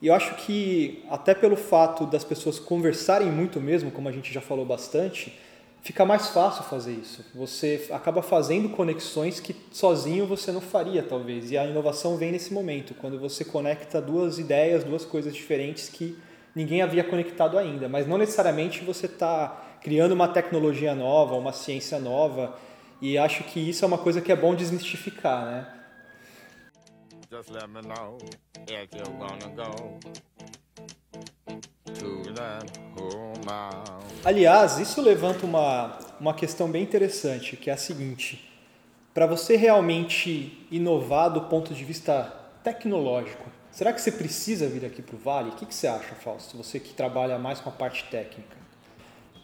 E 0.00 0.06
eu 0.06 0.14
acho 0.14 0.34
que 0.36 1.04
até 1.10 1.34
pelo 1.34 1.56
fato 1.56 2.06
das 2.06 2.24
pessoas 2.24 2.58
conversarem 2.58 3.30
muito 3.30 3.60
mesmo, 3.60 3.90
como 3.90 4.08
a 4.08 4.12
gente 4.12 4.32
já 4.32 4.40
falou 4.40 4.64
bastante, 4.64 5.38
fica 5.82 6.06
mais 6.06 6.28
fácil 6.28 6.64
fazer 6.64 6.92
isso. 6.92 7.22
Você 7.34 7.86
acaba 7.90 8.22
fazendo 8.22 8.70
conexões 8.70 9.40
que 9.40 9.54
sozinho 9.70 10.24
você 10.24 10.50
não 10.50 10.62
faria, 10.62 11.02
talvez. 11.02 11.50
E 11.50 11.58
a 11.58 11.66
inovação 11.66 12.16
vem 12.16 12.32
nesse 12.32 12.50
momento, 12.50 12.94
quando 12.94 13.20
você 13.20 13.44
conecta 13.44 14.00
duas 14.00 14.38
ideias, 14.38 14.84
duas 14.84 15.04
coisas 15.04 15.34
diferentes 15.34 15.90
que 15.90 16.16
ninguém 16.54 16.82
havia 16.82 17.04
conectado 17.04 17.58
ainda. 17.58 17.88
Mas 17.88 18.06
não 18.06 18.18
necessariamente 18.18 18.84
você 18.84 19.06
está 19.06 19.78
criando 19.80 20.12
uma 20.12 20.28
tecnologia 20.28 20.94
nova, 20.94 21.34
uma 21.34 21.52
ciência 21.52 21.98
nova. 21.98 22.56
E 23.00 23.16
acho 23.16 23.44
que 23.44 23.60
isso 23.60 23.84
é 23.84 23.88
uma 23.88 23.98
coisa 23.98 24.20
que 24.20 24.30
é 24.30 24.36
bom 24.36 24.54
desmistificar, 24.54 25.44
né? 25.44 25.66
Just 27.30 27.50
let 27.50 27.68
me 27.68 27.80
know 27.82 28.18
if 28.68 28.88
you 28.92 29.04
wanna 29.18 29.48
go 29.54 30.00
to 31.94 32.34
that 32.34 32.80
Aliás, 34.24 34.78
isso 34.78 35.00
levanta 35.00 35.46
uma, 35.46 35.98
uma 36.20 36.34
questão 36.34 36.70
bem 36.70 36.82
interessante, 36.82 37.56
que 37.56 37.70
é 37.70 37.72
a 37.72 37.76
seguinte: 37.76 38.50
para 39.14 39.26
você 39.26 39.56
realmente 39.56 40.66
inovar 40.70 41.30
do 41.30 41.42
ponto 41.42 41.72
de 41.74 41.84
vista 41.84 42.32
tecnológico, 42.62 43.49
será 43.70 43.92
que 43.92 44.00
você 44.00 44.12
precisa 44.12 44.66
vir 44.68 44.84
aqui 44.84 45.02
para 45.02 45.16
o 45.16 45.18
Vale? 45.18 45.50
O 45.50 45.52
que, 45.52 45.66
que 45.66 45.74
você 45.74 45.86
acha, 45.86 46.14
Fausto? 46.14 46.56
Você 46.56 46.80
que 46.80 46.92
trabalha 46.92 47.38
mais 47.38 47.60
com 47.60 47.68
a 47.68 47.72
parte 47.72 48.04
técnica. 48.10 48.56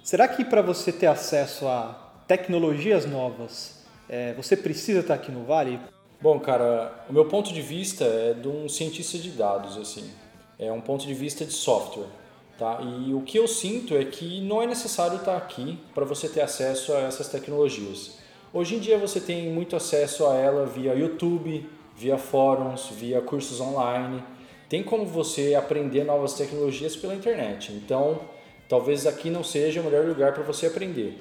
Será 0.03 0.29
que 0.29 0.45
para 0.45 0.63
você 0.63 0.93
ter 0.93 1.07
acesso 1.07 1.67
a 1.67 2.23
tecnologias 2.27 3.07
novas, 3.07 3.85
é, 4.09 4.35
você 4.35 4.57
precisa 4.57 5.01
estar 5.01 5.15
aqui 5.15 5.33
no 5.33 5.45
Vale? 5.45 5.81
Bom, 6.21 6.39
cara, 6.41 7.05
o 7.09 7.13
meu 7.13 7.27
ponto 7.27 7.53
de 7.53 7.61
vista 7.61 8.05
é 8.05 8.35
de 8.35 8.49
um 8.49 8.69
cientista 8.69 9.19
de 9.19 9.31
dados, 9.31 9.77
assim. 9.77 10.11
É 10.59 10.73
um 10.73 10.81
ponto 10.81 11.07
de 11.07 11.13
vista 11.13 11.45
de 11.45 11.53
software. 11.53 12.07
Tá? 12.59 12.81
E 12.81 13.13
o 13.13 13.21
que 13.21 13.39
eu 13.39 13.47
sinto 13.47 13.95
é 13.95 14.05
que 14.05 14.41
não 14.41 14.63
é 14.63 14.67
necessário 14.67 15.17
estar 15.19 15.37
aqui 15.37 15.79
para 15.95 16.07
você 16.07 16.27
ter 16.27 16.41
acesso 16.41 16.95
a 16.95 17.01
essas 17.01 17.29
tecnologias. 17.29 18.19
Hoje 18.53 18.77
em 18.77 18.79
dia 18.79 18.97
você 18.97 19.21
tem 19.21 19.51
muito 19.51 19.77
acesso 19.77 20.27
a 20.27 20.35
ela 20.37 20.65
via 20.65 20.95
YouTube, 20.95 21.69
via 21.97 22.19
fóruns, 22.19 22.91
via 22.91 23.21
cursos 23.21 23.61
online. 23.61 24.23
Tem 24.69 24.83
como 24.83 25.07
você 25.07 25.55
aprender 25.55 26.05
novas 26.05 26.35
tecnologias 26.35 26.95
pela 26.95 27.15
internet. 27.15 27.73
Então, 27.73 28.21
talvez 28.69 29.07
aqui 29.07 29.31
não 29.31 29.43
seja 29.43 29.81
o 29.81 29.85
melhor 29.85 30.05
lugar 30.05 30.33
para 30.33 30.43
você 30.43 30.67
aprender. 30.67 31.19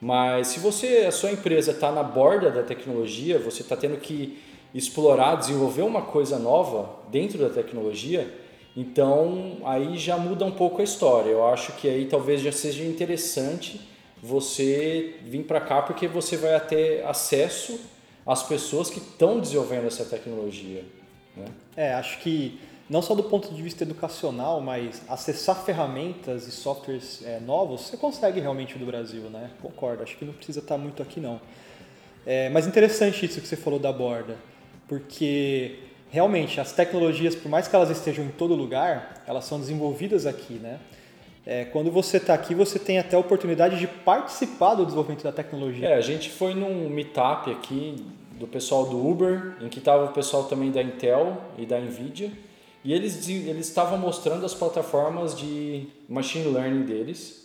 Mas 0.00 0.48
se 0.48 0.60
você, 0.60 1.04
a 1.08 1.12
sua 1.12 1.30
empresa 1.30 1.70
está 1.70 1.90
na 1.90 2.02
borda 2.02 2.50
da 2.50 2.62
tecnologia, 2.62 3.38
você 3.38 3.62
está 3.62 3.76
tendo 3.76 3.96
que 3.96 4.38
explorar, 4.74 5.36
desenvolver 5.36 5.82
uma 5.82 6.02
coisa 6.02 6.38
nova 6.38 6.98
dentro 7.08 7.38
da 7.38 7.48
tecnologia, 7.48 8.28
então 8.76 9.58
aí 9.64 9.96
já 9.96 10.16
muda 10.16 10.44
um 10.44 10.50
pouco 10.50 10.80
a 10.80 10.84
história. 10.84 11.30
Eu 11.30 11.46
acho 11.46 11.72
que 11.72 11.88
aí 11.88 12.06
talvez 12.06 12.40
já 12.40 12.50
seja 12.50 12.84
interessante 12.84 13.80
você 14.20 15.14
vir 15.22 15.44
para 15.44 15.60
cá 15.60 15.80
porque 15.80 16.08
você 16.08 16.36
vai 16.36 16.58
ter 16.60 17.04
acesso 17.06 17.78
às 18.26 18.42
pessoas 18.42 18.90
que 18.90 18.98
estão 18.98 19.40
desenvolvendo 19.40 19.86
essa 19.86 20.04
tecnologia. 20.04 20.84
Né? 21.36 21.44
É, 21.76 21.94
acho 21.94 22.18
que 22.20 22.58
não 22.88 23.00
só 23.00 23.14
do 23.14 23.22
ponto 23.22 23.52
de 23.52 23.62
vista 23.62 23.82
educacional, 23.82 24.60
mas 24.60 25.02
acessar 25.08 25.64
ferramentas 25.64 26.46
e 26.46 26.50
softwares 26.50 27.22
é, 27.24 27.40
novos, 27.40 27.82
você 27.82 27.96
consegue 27.96 28.40
realmente 28.40 28.78
do 28.78 28.84
Brasil, 28.84 29.22
né? 29.30 29.50
Concordo, 29.62 30.02
acho 30.02 30.16
que 30.16 30.24
não 30.24 30.34
precisa 30.34 30.60
estar 30.60 30.76
muito 30.76 31.02
aqui 31.02 31.18
não. 31.18 31.40
É, 32.26 32.48
mas 32.50 32.66
interessante 32.66 33.24
isso 33.24 33.40
que 33.40 33.48
você 33.48 33.56
falou 33.56 33.78
da 33.78 33.92
borda, 33.92 34.36
porque 34.86 35.78
realmente 36.10 36.60
as 36.60 36.72
tecnologias, 36.72 37.34
por 37.34 37.48
mais 37.48 37.68
que 37.68 37.74
elas 37.74 37.90
estejam 37.90 38.24
em 38.24 38.30
todo 38.30 38.54
lugar, 38.54 39.22
elas 39.26 39.44
são 39.44 39.58
desenvolvidas 39.58 40.26
aqui, 40.26 40.54
né? 40.54 40.78
É, 41.46 41.64
quando 41.66 41.90
você 41.90 42.16
está 42.16 42.32
aqui, 42.32 42.54
você 42.54 42.78
tem 42.78 42.98
até 42.98 43.16
a 43.16 43.18
oportunidade 43.18 43.78
de 43.78 43.86
participar 43.86 44.74
do 44.74 44.84
desenvolvimento 44.84 45.24
da 45.24 45.32
tecnologia. 45.32 45.88
É, 45.88 45.94
a 45.94 46.00
gente 46.00 46.30
foi 46.30 46.54
num 46.54 46.88
meetup 46.88 47.50
aqui 47.50 47.96
do 48.38 48.46
pessoal 48.46 48.86
do 48.86 49.06
Uber, 49.06 49.56
em 49.60 49.68
que 49.68 49.78
estava 49.78 50.04
o 50.04 50.12
pessoal 50.12 50.44
também 50.44 50.70
da 50.70 50.82
Intel 50.82 51.36
e 51.58 51.66
da 51.66 51.78
Nvidia, 51.78 52.32
e 52.82 52.92
eles 52.92 53.28
eles 53.28 53.68
estavam 53.68 53.98
mostrando 53.98 54.44
as 54.44 54.54
plataformas 54.54 55.36
de 55.36 55.86
machine 56.08 56.46
learning 56.50 56.82
deles 56.82 57.43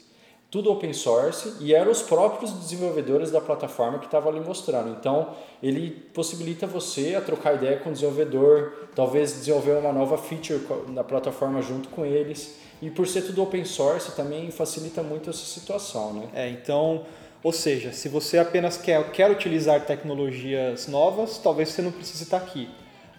tudo 0.52 0.72
open 0.72 0.94
source 0.94 1.54
e 1.60 1.76
eram 1.76 1.92
os 1.92 2.02
próprios 2.02 2.52
desenvolvedores 2.52 3.30
da 3.30 3.40
plataforma 3.40 4.00
que 4.00 4.06
estavam 4.06 4.32
ali 4.32 4.40
mostrando. 4.40 4.90
Então, 4.90 5.36
ele 5.62 5.92
possibilita 5.92 6.66
você 6.66 7.14
a 7.16 7.22
trocar 7.22 7.56
ideia 7.56 7.78
com 7.78 7.90
o 7.92 7.94
desenvolvedor, 7.94 8.90
talvez 8.96 9.34
desenvolver 9.34 9.74
uma 9.74 9.94
nova 9.94 10.18
feature 10.18 10.60
na 10.88 11.04
plataforma 11.04 11.62
junto 11.62 11.90
com 11.90 12.04
eles. 12.04 12.58
E 12.82 12.90
por 12.90 13.06
ser 13.08 13.24
tudo 13.24 13.44
open 13.44 13.64
source, 13.64 14.12
também 14.16 14.50
facilita 14.50 15.04
muito 15.04 15.30
essa 15.30 15.46
situação, 15.46 16.14
né? 16.14 16.30
É, 16.34 16.50
então, 16.50 17.06
ou 17.44 17.52
seja, 17.52 17.92
se 17.92 18.10
você 18.10 18.40
apenas 18.40 18.78
quer, 18.78 19.12
quer 19.12 19.30
utilizar 19.30 19.86
tecnologias 19.86 20.88
novas, 20.88 21.38
talvez 21.38 21.70
você 21.70 21.82
não 21.82 21.92
precise 21.92 22.24
estar 22.24 22.38
aqui. 22.38 22.70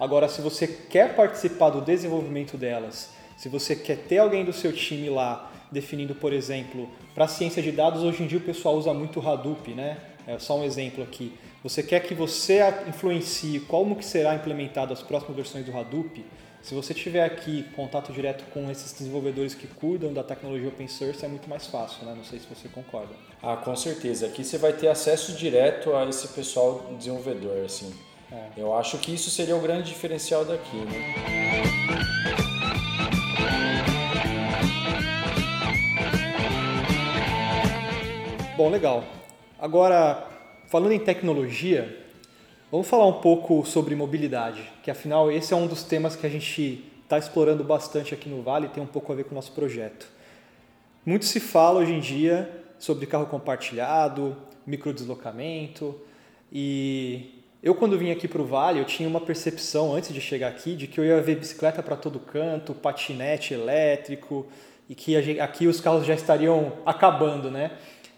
Agora, 0.01 0.29
se 0.29 0.41
você 0.41 0.67
quer 0.67 1.15
participar 1.15 1.71
do 1.71 1.81
desenvolvimento 1.81 2.57
delas, 2.57 3.11
se 3.37 3.49
você 3.49 3.77
quer 3.77 3.99
ter 3.99 4.19
alguém 4.19 4.45
do 4.45 4.53
seu 4.53 4.73
time 4.73 5.09
lá 5.11 5.50
definindo, 5.71 6.15
por 6.15 6.33
exemplo, 6.33 6.89
para 7.15 7.29
ciência 7.29 7.63
de 7.63 7.73
dados, 7.73 8.03
hoje 8.03 8.23
em 8.23 8.27
dia 8.27 8.39
o 8.39 8.43
pessoal 8.43 8.77
usa 8.77 8.93
muito 8.93 9.27
Hadoop, 9.27 9.73
né? 9.73 9.99
É 10.27 10.39
só 10.39 10.59
um 10.59 10.65
exemplo 10.65 11.03
aqui. 11.03 11.33
Você 11.63 11.83
quer 11.83 12.01
que 12.01 12.15
você 12.15 12.61
influencie 12.89 13.61
como 13.61 13.97
que 13.97 14.05
será 14.05 14.35
implementado 14.35 14.93
as 14.93 15.03
próximas 15.03 15.37
versões 15.37 15.65
do 15.65 15.77
Hadoop? 15.77 16.25
Se 16.63 16.75
você 16.75 16.93
tiver 16.93 17.25
aqui 17.25 17.65
contato 17.75 18.13
direto 18.13 18.45
com 18.53 18.71
esses 18.71 18.93
desenvolvedores 18.93 19.55
que 19.55 19.67
cuidam 19.67 20.13
da 20.13 20.23
tecnologia 20.23 20.69
open 20.69 20.89
source, 20.89 21.25
é 21.25 21.29
muito 21.29 21.49
mais 21.49 21.67
fácil, 21.67 22.05
né? 22.05 22.15
Não 22.15 22.25
sei 22.25 22.39
se 22.39 22.47
você 22.47 22.69
concorda. 22.69 23.15
Ah, 23.43 23.57
com 23.57 23.75
certeza. 23.75 24.27
Aqui 24.27 24.45
você 24.45 24.59
vai 24.59 24.73
ter 24.75 24.89
acesso 24.89 25.33
direto 25.33 25.95
a 25.95 26.07
esse 26.07 26.29
pessoal 26.29 26.95
desenvolvedor, 26.99 27.65
assim. 27.65 27.93
É. 28.31 28.49
Eu 28.57 28.75
acho 28.75 28.99
que 28.99 29.13
isso 29.13 29.31
seria 29.31 29.57
o 29.57 29.61
grande 29.61 29.89
diferencial 29.89 30.45
daqui, 30.45 30.77
né? 30.77 32.30
Bom, 38.61 38.69
legal. 38.69 39.03
Agora, 39.59 40.29
falando 40.67 40.93
em 40.93 40.99
tecnologia, 40.99 41.97
vamos 42.71 42.87
falar 42.87 43.07
um 43.07 43.23
pouco 43.23 43.65
sobre 43.65 43.95
mobilidade, 43.95 44.71
que 44.83 44.91
afinal 44.91 45.33
esse 45.33 45.55
é 45.55 45.57
um 45.57 45.67
dos 45.67 45.83
temas 45.83 46.15
que 46.15 46.27
a 46.27 46.29
gente 46.29 46.85
está 47.03 47.17
explorando 47.17 47.65
bastante 47.65 48.13
aqui 48.13 48.29
no 48.29 48.43
Vale 48.43 48.67
e 48.67 48.69
tem 48.69 48.83
um 48.83 48.87
pouco 48.87 49.11
a 49.11 49.15
ver 49.15 49.25
com 49.25 49.31
o 49.31 49.35
nosso 49.35 49.53
projeto. 49.53 50.07
Muito 51.07 51.25
se 51.25 51.41
fala 51.41 51.81
hoje 51.81 51.95
em 51.95 52.01
dia 52.01 52.51
sobre 52.79 53.07
carro 53.07 53.25
compartilhado, 53.25 54.37
microdeslocamento 54.67 55.99
e 56.53 57.43
eu 57.63 57.75
quando 57.75 57.97
vim 57.99 58.11
aqui 58.11 58.29
para 58.29 58.43
o 58.43 58.45
Vale 58.45 58.79
eu 58.79 58.85
tinha 58.85 59.09
uma 59.09 59.23
percepção 59.23 59.95
antes 59.95 60.13
de 60.13 60.21
chegar 60.21 60.49
aqui 60.49 60.77
de 60.77 60.87
que 60.87 61.01
eu 61.01 61.05
ia 61.07 61.19
ver 61.23 61.37
bicicleta 61.37 61.83
para 61.83 61.97
todo 61.97 62.19
canto, 62.19 62.75
patinete 62.75 63.55
elétrico 63.55 64.47
e 64.87 64.95
que 64.95 65.17
aqui 65.41 65.67
os 65.67 65.81
carros 65.81 66.05
já 66.05 66.13
estariam 66.13 66.75
acabando, 66.85 67.51
né? 67.51 67.71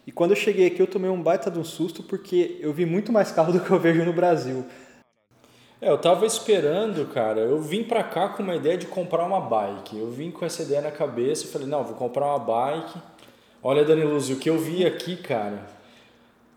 E 0.07 0.11
quando 0.13 0.33
eu 0.33 0.37
cheguei 0.37 0.67
aqui, 0.67 0.81
eu 0.81 0.87
tomei 0.87 1.11
um 1.11 1.23
baita 1.23 1.51
de 1.51 1.59
um 1.59 1.65
susto 1.65 2.03
porque 2.03 2.59
eu 2.61 2.73
vi 2.73 2.85
muito 2.85 3.13
mais 3.13 3.31
carro 3.31 3.53
do 3.53 3.61
que 3.61 3.71
eu 3.71 3.79
vejo 3.79 4.05
no 4.05 4.13
Brasil. 4.13 4.65
É, 5.81 5.91
eu 5.91 5.99
tava 5.99 6.25
esperando, 6.25 7.07
cara. 7.13 7.41
Eu 7.41 7.61
vim 7.61 7.83
pra 7.83 8.05
cá 8.05 8.29
com 8.29 8.43
uma 8.43 8.55
ideia 8.55 8.79
de 8.79 8.87
comprar 8.87 9.25
uma 9.25 9.41
bike. 9.41 9.99
Eu 9.99 10.11
vim 10.11 10.31
com 10.31 10.45
essa 10.45 10.63
ideia 10.63 10.81
na 10.81 10.91
cabeça 10.91 11.45
e 11.45 11.49
falei, 11.49 11.67
não, 11.67 11.83
vou 11.83 11.95
comprar 11.95 12.27
uma 12.27 12.39
bike. 12.39 12.99
Olha, 13.61 13.85
Daniluzzi, 13.85 14.33
o 14.33 14.39
que 14.39 14.51
eu 14.51 14.59
vi 14.59 14.85
aqui, 14.85 15.17
cara, 15.17 15.67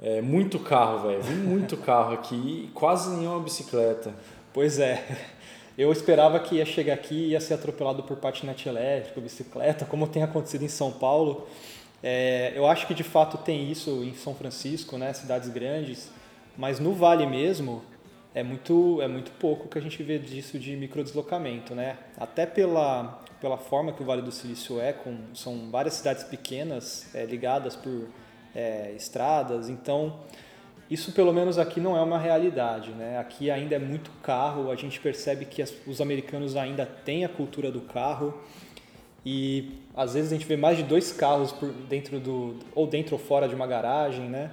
é 0.02 0.22
muito 0.22 0.60
carro, 0.60 1.08
velho. 1.08 1.22
Vi 1.22 1.36
muito 1.36 1.78
carro 1.78 2.14
aqui 2.14 2.66
e 2.66 2.72
quase 2.74 3.16
nenhuma 3.16 3.40
bicicleta. 3.40 4.14
Pois 4.54 4.80
é. 4.80 5.04
Eu 5.78 5.92
esperava 5.92 6.40
que 6.40 6.56
ia 6.56 6.66
chegar 6.66 6.94
aqui 6.94 7.16
e 7.16 7.30
ia 7.32 7.42
ser 7.42 7.56
atropelado 7.56 8.02
por 8.04 8.16
patinete 8.16 8.70
elétrico, 8.70 9.20
bicicleta, 9.20 9.84
como 9.84 10.08
tem 10.08 10.24
acontecido 10.24 10.64
em 10.64 10.70
São 10.70 10.90
Paulo. 10.90 11.48
É, 12.08 12.54
eu 12.56 12.68
acho 12.68 12.86
que 12.86 12.94
de 12.94 13.02
fato 13.02 13.36
tem 13.36 13.72
isso 13.72 14.04
em 14.04 14.14
São 14.14 14.36
Francisco, 14.36 14.96
né, 14.96 15.12
cidades 15.12 15.50
grandes, 15.50 16.12
mas 16.56 16.80
no 16.80 16.94
Vale 16.94 17.26
mesmo 17.26 17.82
é 18.32 18.44
muito, 18.44 19.02
é 19.02 19.08
muito 19.08 19.32
pouco 19.32 19.68
que 19.68 19.76
a 19.76 19.82
gente 19.82 20.04
vê 20.04 20.20
disso 20.20 20.60
de 20.60 20.76
microdeslocamento, 20.76 21.74
né? 21.74 21.98
Até 22.16 22.46
pela, 22.46 23.24
pela 23.42 23.58
forma 23.58 23.92
que 23.92 24.04
o 24.04 24.06
Vale 24.06 24.22
do 24.22 24.32
Silício 24.32 24.80
é, 24.80 24.94
com, 24.94 25.18
são 25.34 25.72
várias 25.72 25.96
cidades 25.96 26.24
pequenas 26.24 27.10
é, 27.16 27.26
ligadas 27.26 27.76
por 27.76 28.08
é, 28.54 28.94
estradas, 28.96 29.68
então 29.68 30.20
isso 30.88 31.12
pelo 31.12 31.34
menos 31.34 31.58
aqui 31.58 31.80
não 31.80 31.98
é 31.98 32.02
uma 32.02 32.20
realidade, 32.20 32.92
né? 32.92 33.18
Aqui 33.18 33.50
ainda 33.50 33.78
é 33.78 33.80
muito 33.80 34.12
carro, 34.22 34.70
a 34.70 34.76
gente 34.76 35.00
percebe 35.00 35.46
que 35.46 35.60
as, 35.60 35.74
os 35.88 36.00
americanos 36.00 36.56
ainda 36.56 36.86
têm 36.86 37.26
a 37.26 37.30
cultura 37.30 37.72
do 37.72 37.82
carro 37.82 38.32
E 39.26 39.80
às 39.96 40.14
vezes 40.14 40.32
a 40.32 40.36
gente 40.36 40.46
vê 40.46 40.56
mais 40.56 40.78
de 40.78 40.84
dois 40.84 41.12
carros 41.12 41.52
por 41.52 41.72
dentro 41.72 42.20
do 42.20 42.58
ou 42.76 42.86
dentro 42.86 43.16
ou 43.16 43.20
fora 43.20 43.48
de 43.48 43.56
uma 43.56 43.66
garagem, 43.66 44.30
né? 44.30 44.52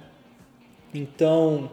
Então, 0.93 1.69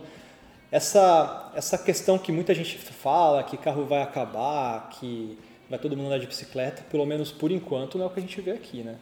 essa 0.71 1.51
essa 1.55 1.79
questão 1.79 2.19
que 2.19 2.31
muita 2.31 2.55
gente 2.55 2.77
fala 2.77 3.43
que 3.43 3.57
carro 3.57 3.87
vai 3.87 4.03
acabar, 4.03 4.91
que 4.91 5.39
vai 5.69 5.79
todo 5.79 5.97
mundo 5.97 6.09
andar 6.09 6.19
de 6.19 6.27
bicicleta, 6.27 6.83
pelo 6.91 7.07
menos 7.07 7.33
por 7.33 7.51
enquanto 7.51 7.97
não 7.97 8.05
é 8.05 8.09
o 8.09 8.11
que 8.11 8.19
a 8.19 8.23
gente 8.23 8.41
vê 8.41 8.51
aqui, 8.51 8.83
né? 8.83 8.97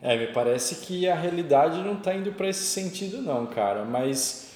É, 0.00 0.16
me 0.16 0.28
parece 0.28 0.76
que 0.86 1.08
a 1.08 1.14
realidade 1.14 1.82
não 1.82 1.94
está 1.94 2.14
indo 2.14 2.32
para 2.32 2.48
esse 2.48 2.64
sentido 2.64 3.20
não, 3.20 3.46
cara, 3.46 3.84
mas 3.84 4.47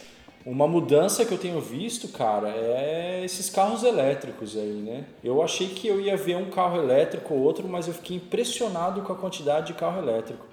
uma 0.44 0.66
mudança 0.66 1.24
que 1.24 1.32
eu 1.32 1.38
tenho 1.38 1.60
visto, 1.60 2.08
cara, 2.08 2.48
é 2.48 3.22
esses 3.24 3.48
carros 3.48 3.84
elétricos 3.84 4.56
aí, 4.56 4.82
né? 4.82 5.04
Eu 5.22 5.42
achei 5.42 5.68
que 5.68 5.86
eu 5.86 6.00
ia 6.00 6.16
ver 6.16 6.36
um 6.36 6.50
carro 6.50 6.78
elétrico 6.78 7.34
ou 7.34 7.40
outro, 7.40 7.68
mas 7.68 7.86
eu 7.86 7.94
fiquei 7.94 8.16
impressionado 8.16 9.02
com 9.02 9.12
a 9.12 9.16
quantidade 9.16 9.68
de 9.68 9.74
carro 9.74 10.00
elétrico. 10.00 10.46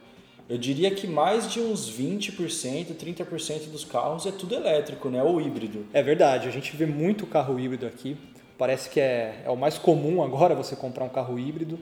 Eu 0.48 0.58
diria 0.58 0.90
que 0.90 1.06
mais 1.06 1.52
de 1.52 1.60
uns 1.60 1.90
20%, 1.92 2.96
30% 2.96 3.70
dos 3.72 3.86
carros 3.86 4.26
é 4.26 4.32
tudo 4.32 4.56
elétrico, 4.56 5.10
né? 5.10 5.22
Ou 5.22 5.40
híbrido. 5.40 5.86
É 5.94 6.02
verdade, 6.02 6.48
a 6.48 6.52
gente 6.52 6.76
vê 6.76 6.86
muito 6.86 7.28
carro 7.28 7.60
híbrido 7.60 7.86
aqui. 7.86 8.18
Parece 8.58 8.90
que 8.90 9.00
é, 9.00 9.44
é 9.46 9.50
o 9.50 9.56
mais 9.56 9.78
comum 9.78 10.24
agora 10.24 10.56
você 10.56 10.76
comprar 10.76 11.06
um 11.06 11.10
carro 11.10 11.38
híbrido. 11.38 11.80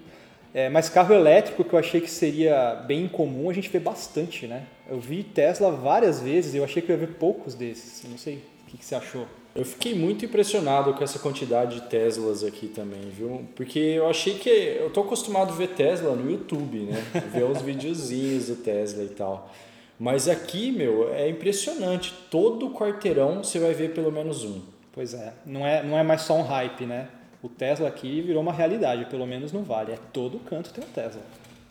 É, 0.54 0.70
mas 0.70 0.89
carro 0.89 1.13
elétrico, 1.13 1.63
que 1.63 1.74
eu 1.74 1.80
achei 1.80 2.01
que 2.01 2.10
seria 2.10 2.75
bem 2.88 3.06
incomum, 3.06 3.50
a 3.50 3.54
gente 3.54 3.70
vê 3.70 3.80
bastante, 3.80 4.48
né? 4.48 4.63
Eu 4.89 5.00
vi 5.00 5.24
Tesla 5.24 5.72
várias 5.72 6.20
vezes, 6.20 6.56
eu 6.56 6.63
achei 6.63 6.82
que 6.82 6.92
eu 6.92 6.96
ia 6.96 7.06
ver 7.06 7.13
poucos 7.16 7.54
desses. 7.54 8.04
Não 8.10 8.18
sei 8.18 8.36
o 8.36 8.72
que, 8.72 8.77
que 8.77 8.86
você 8.86 8.96
achou. 8.96 9.27
Eu 9.56 9.66
fiquei 9.66 9.96
muito 9.96 10.24
impressionado 10.24 10.94
com 10.94 11.04
essa 11.04 11.18
quantidade 11.18 11.82
de 11.82 11.88
Teslas 11.88 12.44
aqui 12.44 12.68
também, 12.68 13.01
viu? 13.10 13.48
Porque 13.56 13.80
eu 13.80 14.08
achei 14.08 14.36
que. 14.36 14.50
Eu 14.50 14.92
tô 14.92 15.01
acostumado 15.01 15.51
a 15.51 15.56
ver 15.56 15.70
Tesla 15.70 16.16
no 16.16 16.30
YouTube, 16.30 16.77
né? 16.82 17.04
Ver 17.34 17.44
os 17.44 17.62
videozinhos 17.62 18.48
do 18.48 18.56
Tesla 18.58 19.04
e 19.04 19.10
tal. 19.10 19.51
Mas 20.00 20.27
aqui, 20.27 20.72
meu, 20.72 21.12
é 21.12 21.27
impressionante. 21.27 22.13
Todo 22.30 22.70
quarteirão 22.70 23.44
você 23.44 23.58
vai 23.58 23.74
ver 23.74 23.94
pelo 23.94 24.12
menos 24.12 24.44
um. 24.44 24.62
Pois 24.92 25.13
é, 25.13 25.34
não 25.46 25.66
é, 25.66 25.84
não 25.84 25.98
é 25.98 26.04
mais 26.04 26.22
só 26.22 26.36
um 26.36 26.44
hype, 26.44 26.86
né? 26.86 27.08
O 27.48 27.50
Tesla 27.50 27.88
aqui 27.88 28.20
virou 28.22 28.42
uma 28.42 28.51
realidade, 28.51 29.06
pelo 29.06 29.25
menos 29.25 29.54
no 29.54 29.63
Vale. 29.63 29.94
É 29.94 29.98
todo 30.12 30.38
canto 30.39 30.70
tem 30.74 30.84
um 30.84 30.88
Tesla. 30.88 31.22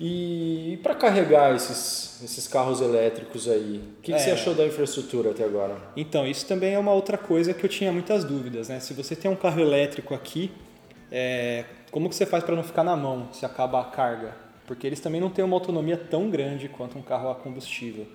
E, 0.00 0.78
para 0.82 0.94
carregar 0.94 1.54
esses, 1.54 2.22
esses 2.24 2.48
carros 2.48 2.80
elétricos 2.80 3.46
aí, 3.46 3.82
o 3.98 4.00
que, 4.02 4.10
que 4.10 4.14
É. 4.14 4.18
você 4.18 4.30
achou 4.30 4.54
da 4.54 4.64
infraestrutura 4.64 5.32
até 5.32 5.44
agora? 5.44 5.76
Então, 5.94 6.26
isso 6.26 6.46
também 6.46 6.72
é 6.72 6.78
uma 6.78 6.92
outra 6.94 7.18
coisa 7.18 7.52
que 7.52 7.62
eu 7.62 7.68
tinha 7.68 7.92
muitas 7.92 8.24
dúvidas, 8.24 8.70
né? 8.70 8.80
Se 8.80 8.94
você 8.94 9.14
tem 9.14 9.30
um 9.30 9.36
carro 9.36 9.60
elétrico 9.60 10.14
aqui, 10.14 10.50
é, 11.12 11.66
como 11.90 12.08
que 12.08 12.14
você 12.14 12.24
faz 12.24 12.42
para 12.42 12.56
não 12.56 12.62
ficar 12.62 12.82
na 12.84 12.96
mão 12.96 13.28
se 13.32 13.44
acaba 13.44 13.78
a 13.80 13.84
carga? 13.84 14.34
Porque 14.66 14.86
eles 14.86 14.98
também 15.00 15.20
não 15.20 15.28
têm 15.28 15.44
uma 15.44 15.56
autonomia 15.56 15.96
tão 15.98 16.30
grande 16.30 16.68
quanto 16.70 16.96
um 16.98 17.02
carro 17.02 17.28
a 17.30 17.34
combustível. 17.34 18.06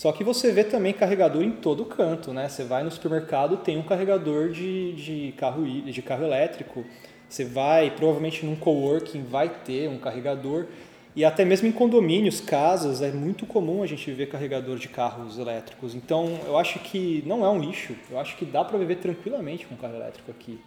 Só 0.00 0.12
que 0.12 0.24
você 0.24 0.50
vê 0.50 0.64
também 0.64 0.94
carregador 0.94 1.42
em 1.42 1.50
todo 1.50 1.84
canto, 1.84 2.32
né? 2.32 2.48
Você 2.48 2.64
vai 2.64 2.82
no 2.82 2.90
supermercado, 2.90 3.58
tem 3.58 3.76
um 3.76 3.82
carregador 3.82 4.48
de, 4.48 4.94
de, 4.94 5.34
carro, 5.36 5.62
de 5.62 6.00
carro 6.00 6.24
elétrico. 6.24 6.86
Você 7.28 7.44
vai, 7.44 7.90
provavelmente 7.90 8.46
num 8.46 8.56
coworking 8.56 9.24
vai 9.24 9.50
ter 9.50 9.90
um 9.90 9.98
carregador. 9.98 10.68
E 11.14 11.22
até 11.22 11.44
mesmo 11.44 11.68
em 11.68 11.72
condomínios, 11.72 12.40
casas, 12.40 13.02
é 13.02 13.12
muito 13.12 13.44
comum 13.44 13.82
a 13.82 13.86
gente 13.86 14.10
ver 14.10 14.30
carregador 14.30 14.78
de 14.78 14.88
carros 14.88 15.38
elétricos. 15.38 15.94
Então, 15.94 16.40
eu 16.46 16.56
acho 16.56 16.78
que 16.78 17.22
não 17.26 17.44
é 17.44 17.50
um 17.50 17.58
lixo. 17.58 17.94
Eu 18.10 18.18
acho 18.18 18.38
que 18.38 18.46
dá 18.46 18.64
para 18.64 18.78
viver 18.78 18.96
tranquilamente 18.96 19.66
com 19.66 19.74
um 19.74 19.76
carro 19.76 19.96
elétrico 19.96 20.30
aqui. 20.30 20.58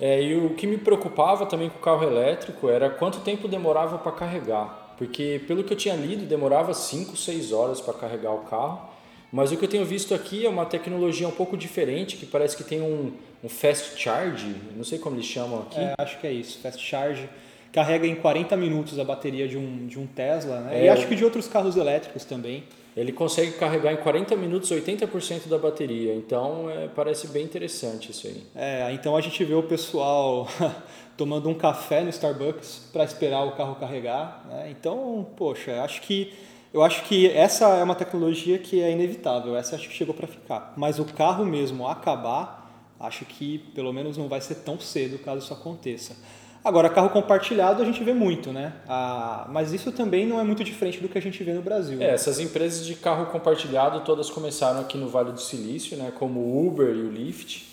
É, 0.00 0.20
e 0.20 0.34
o 0.34 0.54
que 0.54 0.66
me 0.66 0.78
preocupava 0.78 1.46
também 1.46 1.70
com 1.70 1.78
o 1.78 1.80
carro 1.80 2.02
elétrico 2.02 2.68
era 2.68 2.90
quanto 2.90 3.20
tempo 3.20 3.46
demorava 3.46 3.98
para 3.98 4.10
carregar. 4.10 4.79
Porque, 5.00 5.40
pelo 5.48 5.64
que 5.64 5.72
eu 5.72 5.78
tinha 5.78 5.96
lido, 5.96 6.26
demorava 6.26 6.74
5, 6.74 7.16
6 7.16 7.52
horas 7.52 7.80
para 7.80 7.94
carregar 7.94 8.34
o 8.34 8.40
carro. 8.40 8.86
Mas 9.32 9.50
o 9.50 9.56
que 9.56 9.64
eu 9.64 9.68
tenho 9.68 9.82
visto 9.82 10.14
aqui 10.14 10.44
é 10.44 10.48
uma 10.48 10.66
tecnologia 10.66 11.26
um 11.26 11.30
pouco 11.30 11.56
diferente, 11.56 12.18
que 12.18 12.26
parece 12.26 12.54
que 12.54 12.62
tem 12.62 12.82
um, 12.82 13.10
um 13.42 13.48
fast 13.48 13.98
charge, 13.98 14.54
não 14.76 14.84
sei 14.84 14.98
como 14.98 15.16
eles 15.16 15.24
chamam 15.24 15.60
aqui. 15.60 15.80
É, 15.80 15.94
acho 15.96 16.20
que 16.20 16.26
é 16.26 16.32
isso. 16.32 16.58
Fast 16.58 16.84
Charge 16.84 17.26
carrega 17.72 18.06
em 18.06 18.14
40 18.14 18.54
minutos 18.58 18.98
a 18.98 19.04
bateria 19.04 19.48
de 19.48 19.56
um, 19.56 19.86
de 19.86 19.98
um 19.98 20.06
Tesla, 20.06 20.60
né? 20.60 20.80
É, 20.80 20.84
e 20.84 20.88
acho 20.90 21.06
que 21.06 21.16
de 21.16 21.24
outros 21.24 21.48
carros 21.48 21.76
elétricos 21.76 22.26
também. 22.26 22.64
Ele 22.96 23.12
consegue 23.12 23.52
carregar 23.52 23.92
em 23.92 23.96
40 23.96 24.34
minutos 24.36 24.70
80% 24.70 25.48
da 25.48 25.56
bateria, 25.56 26.14
então 26.14 26.68
é, 26.68 26.88
parece 26.88 27.28
bem 27.28 27.44
interessante 27.44 28.10
isso 28.10 28.26
aí. 28.26 28.42
É, 28.54 28.92
então 28.92 29.16
a 29.16 29.20
gente 29.20 29.42
vê 29.44 29.54
o 29.54 29.62
pessoal 29.62 30.48
tomando 31.16 31.48
um 31.48 31.54
café 31.54 32.02
no 32.02 32.10
Starbucks 32.10 32.88
para 32.92 33.04
esperar 33.04 33.44
o 33.44 33.52
carro 33.52 33.76
carregar. 33.76 34.44
Né? 34.48 34.68
Então, 34.70 35.26
poxa, 35.36 35.82
acho 35.82 36.02
que 36.02 36.32
eu 36.72 36.82
acho 36.84 37.02
que 37.04 37.28
essa 37.28 37.66
é 37.76 37.82
uma 37.82 37.96
tecnologia 37.96 38.56
que 38.58 38.80
é 38.80 38.92
inevitável. 38.92 39.56
Essa 39.56 39.74
acho 39.74 39.88
que 39.88 39.94
chegou 39.94 40.14
para 40.14 40.28
ficar. 40.28 40.72
Mas 40.76 41.00
o 41.00 41.04
carro 41.04 41.44
mesmo 41.44 41.86
acabar, 41.88 42.70
acho 42.98 43.24
que 43.24 43.58
pelo 43.74 43.92
menos 43.92 44.16
não 44.16 44.28
vai 44.28 44.40
ser 44.40 44.56
tão 44.56 44.78
cedo 44.78 45.18
caso 45.18 45.44
isso 45.44 45.52
aconteça. 45.52 46.16
Agora, 46.62 46.90
carro 46.90 47.08
compartilhado 47.08 47.82
a 47.82 47.86
gente 47.86 48.04
vê 48.04 48.12
muito, 48.12 48.52
né? 48.52 48.74
Ah, 48.86 49.46
mas 49.50 49.72
isso 49.72 49.90
também 49.92 50.26
não 50.26 50.38
é 50.38 50.44
muito 50.44 50.62
diferente 50.62 51.00
do 51.00 51.08
que 51.08 51.16
a 51.16 51.22
gente 51.22 51.42
vê 51.42 51.54
no 51.54 51.62
Brasil. 51.62 52.00
É, 52.02 52.10
essas 52.10 52.38
empresas 52.38 52.84
de 52.84 52.94
carro 52.94 53.26
compartilhado 53.26 54.00
todas 54.00 54.28
começaram 54.28 54.80
aqui 54.80 54.98
no 54.98 55.08
Vale 55.08 55.32
do 55.32 55.40
Silício, 55.40 55.96
né, 55.96 56.12
como 56.18 56.40
o 56.40 56.66
Uber 56.66 56.94
e 56.94 57.00
o 57.00 57.10
Lyft, 57.10 57.66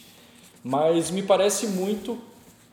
mas 0.64 1.12
me 1.12 1.22
parece 1.22 1.68
muito 1.68 2.18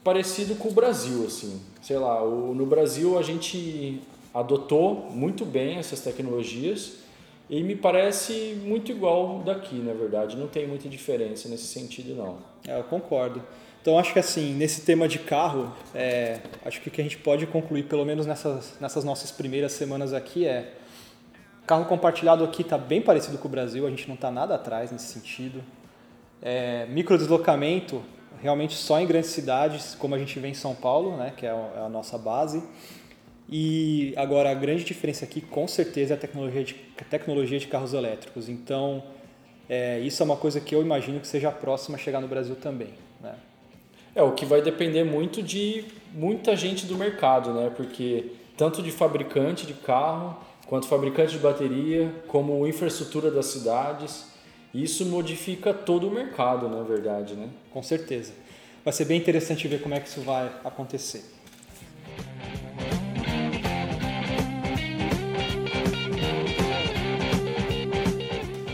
parecido 0.03 0.55
com 0.55 0.69
o 0.69 0.71
Brasil, 0.71 1.25
assim. 1.25 1.61
Sei 1.81 1.97
lá, 1.97 2.23
o, 2.23 2.55
no 2.55 2.65
Brasil 2.65 3.19
a 3.19 3.21
gente 3.21 4.01
adotou 4.33 5.09
muito 5.11 5.43
bem 5.43 5.77
essas 5.77 5.99
tecnologias 5.99 7.04
e 7.49 7.61
me 7.61 7.75
parece 7.75 8.59
muito 8.63 8.91
igual 8.91 9.39
daqui, 9.39 9.75
na 9.75 9.93
verdade. 9.93 10.35
Não 10.35 10.47
tem 10.47 10.67
muita 10.67 10.89
diferença 10.89 11.47
nesse 11.47 11.65
sentido, 11.67 12.15
não. 12.15 12.37
É, 12.67 12.77
eu 12.77 12.83
concordo. 12.83 13.41
Então 13.81 13.99
acho 13.99 14.13
que 14.13 14.19
assim, 14.19 14.55
nesse 14.55 14.81
tema 14.81 15.07
de 15.07 15.19
carro, 15.19 15.71
é, 15.93 16.39
acho 16.65 16.81
que 16.81 16.87
o 16.87 16.91
que 16.91 16.99
a 16.99 17.03
gente 17.03 17.19
pode 17.19 17.45
concluir, 17.45 17.83
pelo 17.83 18.03
menos 18.03 18.25
nessas, 18.25 18.73
nessas 18.79 19.03
nossas 19.03 19.31
primeiras 19.31 19.73
semanas 19.73 20.11
aqui, 20.11 20.47
é 20.47 20.73
carro 21.67 21.85
compartilhado 21.85 22.43
aqui 22.43 22.61
está 22.61 22.77
bem 22.77 23.01
parecido 23.01 23.37
com 23.37 23.47
o 23.47 23.51
Brasil, 23.51 23.85
a 23.85 23.89
gente 23.89 24.07
não 24.07 24.15
está 24.15 24.31
nada 24.31 24.55
atrás 24.55 24.91
nesse 24.91 25.13
sentido. 25.13 25.63
É, 26.41 26.87
microdeslocamento, 26.87 28.03
realmente 28.41 28.73
só 28.75 28.99
em 28.99 29.05
grandes 29.05 29.29
cidades, 29.29 29.95
como 29.95 30.15
a 30.15 30.19
gente 30.19 30.39
vê 30.39 30.47
em 30.47 30.53
São 30.55 30.73
Paulo, 30.73 31.15
né, 31.17 31.33
que 31.35 31.45
é 31.45 31.49
é 31.49 31.79
a 31.85 31.89
nossa 31.89 32.17
base. 32.17 32.63
E 33.49 34.13
agora 34.17 34.49
a 34.49 34.53
grande 34.53 34.83
diferença 34.83 35.25
aqui, 35.25 35.39
com 35.39 35.67
certeza, 35.67 36.13
é 36.13 36.17
a 36.17 36.19
tecnologia 36.19 36.63
de, 36.63 36.75
a 36.99 37.03
tecnologia 37.03 37.59
de 37.59 37.67
carros 37.67 37.93
elétricos. 37.93 38.49
Então, 38.49 39.03
é, 39.69 39.99
isso 39.99 40.21
é 40.21 40.25
uma 40.25 40.37
coisa 40.37 40.59
que 40.59 40.73
eu 40.73 40.81
imagino 40.81 41.19
que 41.19 41.27
seja 41.27 41.51
próxima 41.51 41.97
a 41.97 41.99
chegar 41.99 42.21
no 42.21 42.27
Brasil 42.27 42.55
também. 42.55 42.89
Né? 43.21 43.35
É, 44.15 44.23
o 44.23 44.31
que 44.31 44.45
vai 44.45 44.61
depender 44.61 45.03
muito 45.03 45.43
de 45.43 45.85
muita 46.13 46.55
gente 46.55 46.85
do 46.85 46.95
mercado, 46.97 47.53
né? 47.53 47.71
Porque 47.75 48.31
tanto 48.57 48.81
de 48.81 48.89
fabricante 48.89 49.67
de 49.67 49.73
carro, 49.73 50.37
quanto 50.67 50.87
fabricante 50.87 51.33
de 51.33 51.39
bateria, 51.39 52.11
como 52.27 52.65
infraestrutura 52.65 53.29
das 53.29 53.47
cidades, 53.47 54.27
isso 54.73 55.05
modifica 55.05 55.73
todo 55.73 56.07
o 56.07 56.11
mercado, 56.11 56.69
na 56.69 56.81
verdade, 56.81 57.33
né? 57.35 57.49
Com 57.71 57.83
certeza. 57.83 58.33
Vai 58.83 58.93
ser 58.93 59.05
bem 59.05 59.17
interessante 59.17 59.67
ver 59.67 59.81
como 59.81 59.93
é 59.93 59.99
que 59.99 60.07
isso 60.07 60.21
vai 60.21 60.49
acontecer. 60.63 61.34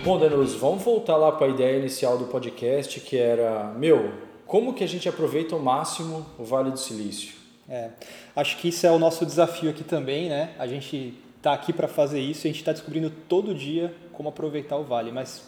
Bom, 0.04 0.18
Danus, 0.18 0.56
vamos 0.56 0.82
voltar 0.82 1.16
lá 1.16 1.32
para 1.32 1.46
a 1.46 1.50
ideia 1.52 1.78
inicial 1.78 2.18
do 2.18 2.26
podcast, 2.26 3.00
que 3.02 3.16
era, 3.16 3.66
meu, 3.78 4.12
como 4.48 4.74
que 4.74 4.84
a 4.84 4.88
gente 4.88 5.08
aproveita 5.08 5.54
ao 5.54 5.62
máximo 5.62 6.26
o 6.40 6.44
Vale 6.44 6.72
do 6.72 6.80
Silício? 6.80 7.36
É, 7.70 7.92
acho 8.36 8.58
que 8.58 8.70
isso 8.70 8.88
é 8.88 8.92
o 8.92 8.98
nosso 8.98 9.24
desafio 9.28 9.70
aqui 9.70 9.84
também, 9.84 10.28
né? 10.28 10.56
A 10.58 10.66
gente 10.66 11.14
está 11.38 11.54
aqui 11.54 11.72
para 11.72 11.88
fazer 11.88 12.20
isso 12.20 12.48
a 12.48 12.50
gente 12.50 12.60
está 12.60 12.72
descobrindo 12.72 13.12
todo 13.30 13.54
dia 13.54 13.94
como 14.12 14.28
aproveitar 14.30 14.78
o 14.78 14.84
vale, 14.84 15.12
mas 15.12 15.44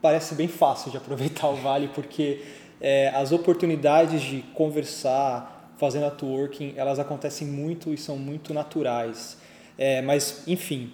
parece 0.00 0.36
bem 0.36 0.46
fácil 0.46 0.92
de 0.92 0.96
aproveitar 0.96 1.48
o 1.48 1.56
vale 1.56 1.88
porque 1.88 2.40
é, 2.80 3.08
as 3.08 3.32
oportunidades 3.32 4.22
de 4.22 4.42
conversar, 4.54 5.74
fazer 5.76 5.98
networking, 5.98 6.74
elas 6.76 7.00
acontecem 7.00 7.48
muito 7.48 7.92
e 7.92 7.98
são 7.98 8.16
muito 8.16 8.54
naturais. 8.54 9.38
É, 9.76 10.00
mas, 10.02 10.44
enfim, 10.46 10.92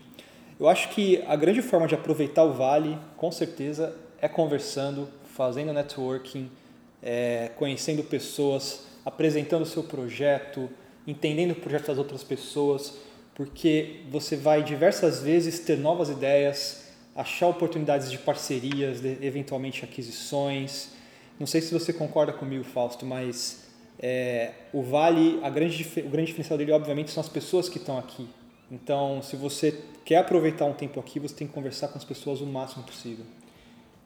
eu 0.59 0.69
acho 0.69 0.89
que 0.91 1.23
a 1.27 1.37
grande 1.37 1.63
forma 1.63 1.87
de 1.87 1.95
aproveitar 1.95 2.43
o 2.45 2.53
vale, 2.53 2.99
com 3.17 3.31
certeza, 3.31 3.95
é 4.21 4.29
conversando, 4.29 5.09
fazendo 5.37 5.73
networking, 5.73 6.51
é, 7.03 7.51
conhecendo 7.57 8.03
pessoas, 8.03 8.85
apresentando 9.05 9.63
o 9.63 9.67
seu 9.67 9.85
projeto, 9.85 10.69
entendendo 11.07 11.53
o 11.53 11.55
projeto 11.55 11.87
das 11.87 11.99
outras 11.99 12.25
pessoas, 12.25 12.99
porque 13.35 14.01
você 14.11 14.35
vai 14.35 14.65
diversas 14.65 15.23
vezes 15.23 15.61
ter 15.61 15.79
novas 15.79 16.09
ideias, 16.09 16.89
achar 17.15 17.47
oportunidades 17.47 18.11
de 18.11 18.19
parcerias, 18.19 19.01
de, 19.01 19.17
eventualmente 19.25 19.85
aquisições. 19.85 20.91
Não 21.39 21.47
sei 21.47 21.61
se 21.61 21.73
você 21.73 21.93
concorda 21.93 22.33
comigo, 22.33 22.65
Fausto, 22.65 23.07
mas 23.07 23.69
é, 24.01 24.51
o 24.73 24.83
Vale, 24.83 25.39
a 25.43 25.51
grande, 25.51 25.85
o 25.99 26.09
grande 26.09 26.27
diferencial 26.27 26.59
dele, 26.59 26.73
obviamente, 26.73 27.13
são 27.13 27.21
as 27.21 27.29
pessoas 27.29 27.69
que 27.69 27.79
estão 27.79 27.97
aqui. 27.97 28.29
Então, 28.71 29.23
se 29.23 29.37
você 29.37 29.83
quer 30.05 30.19
aproveitar 30.19 30.65
um 30.67 30.73
tempo 30.73 31.01
aqui, 31.01 31.19
você 31.19 31.35
tem 31.35 31.47
que 31.47 31.55
conversar 31.55 31.89
com 31.89 31.99
as 31.99 32.05
pessoas 32.05 32.41
o 32.41 32.47
máximo 32.47 32.85
possível. 32.85 33.25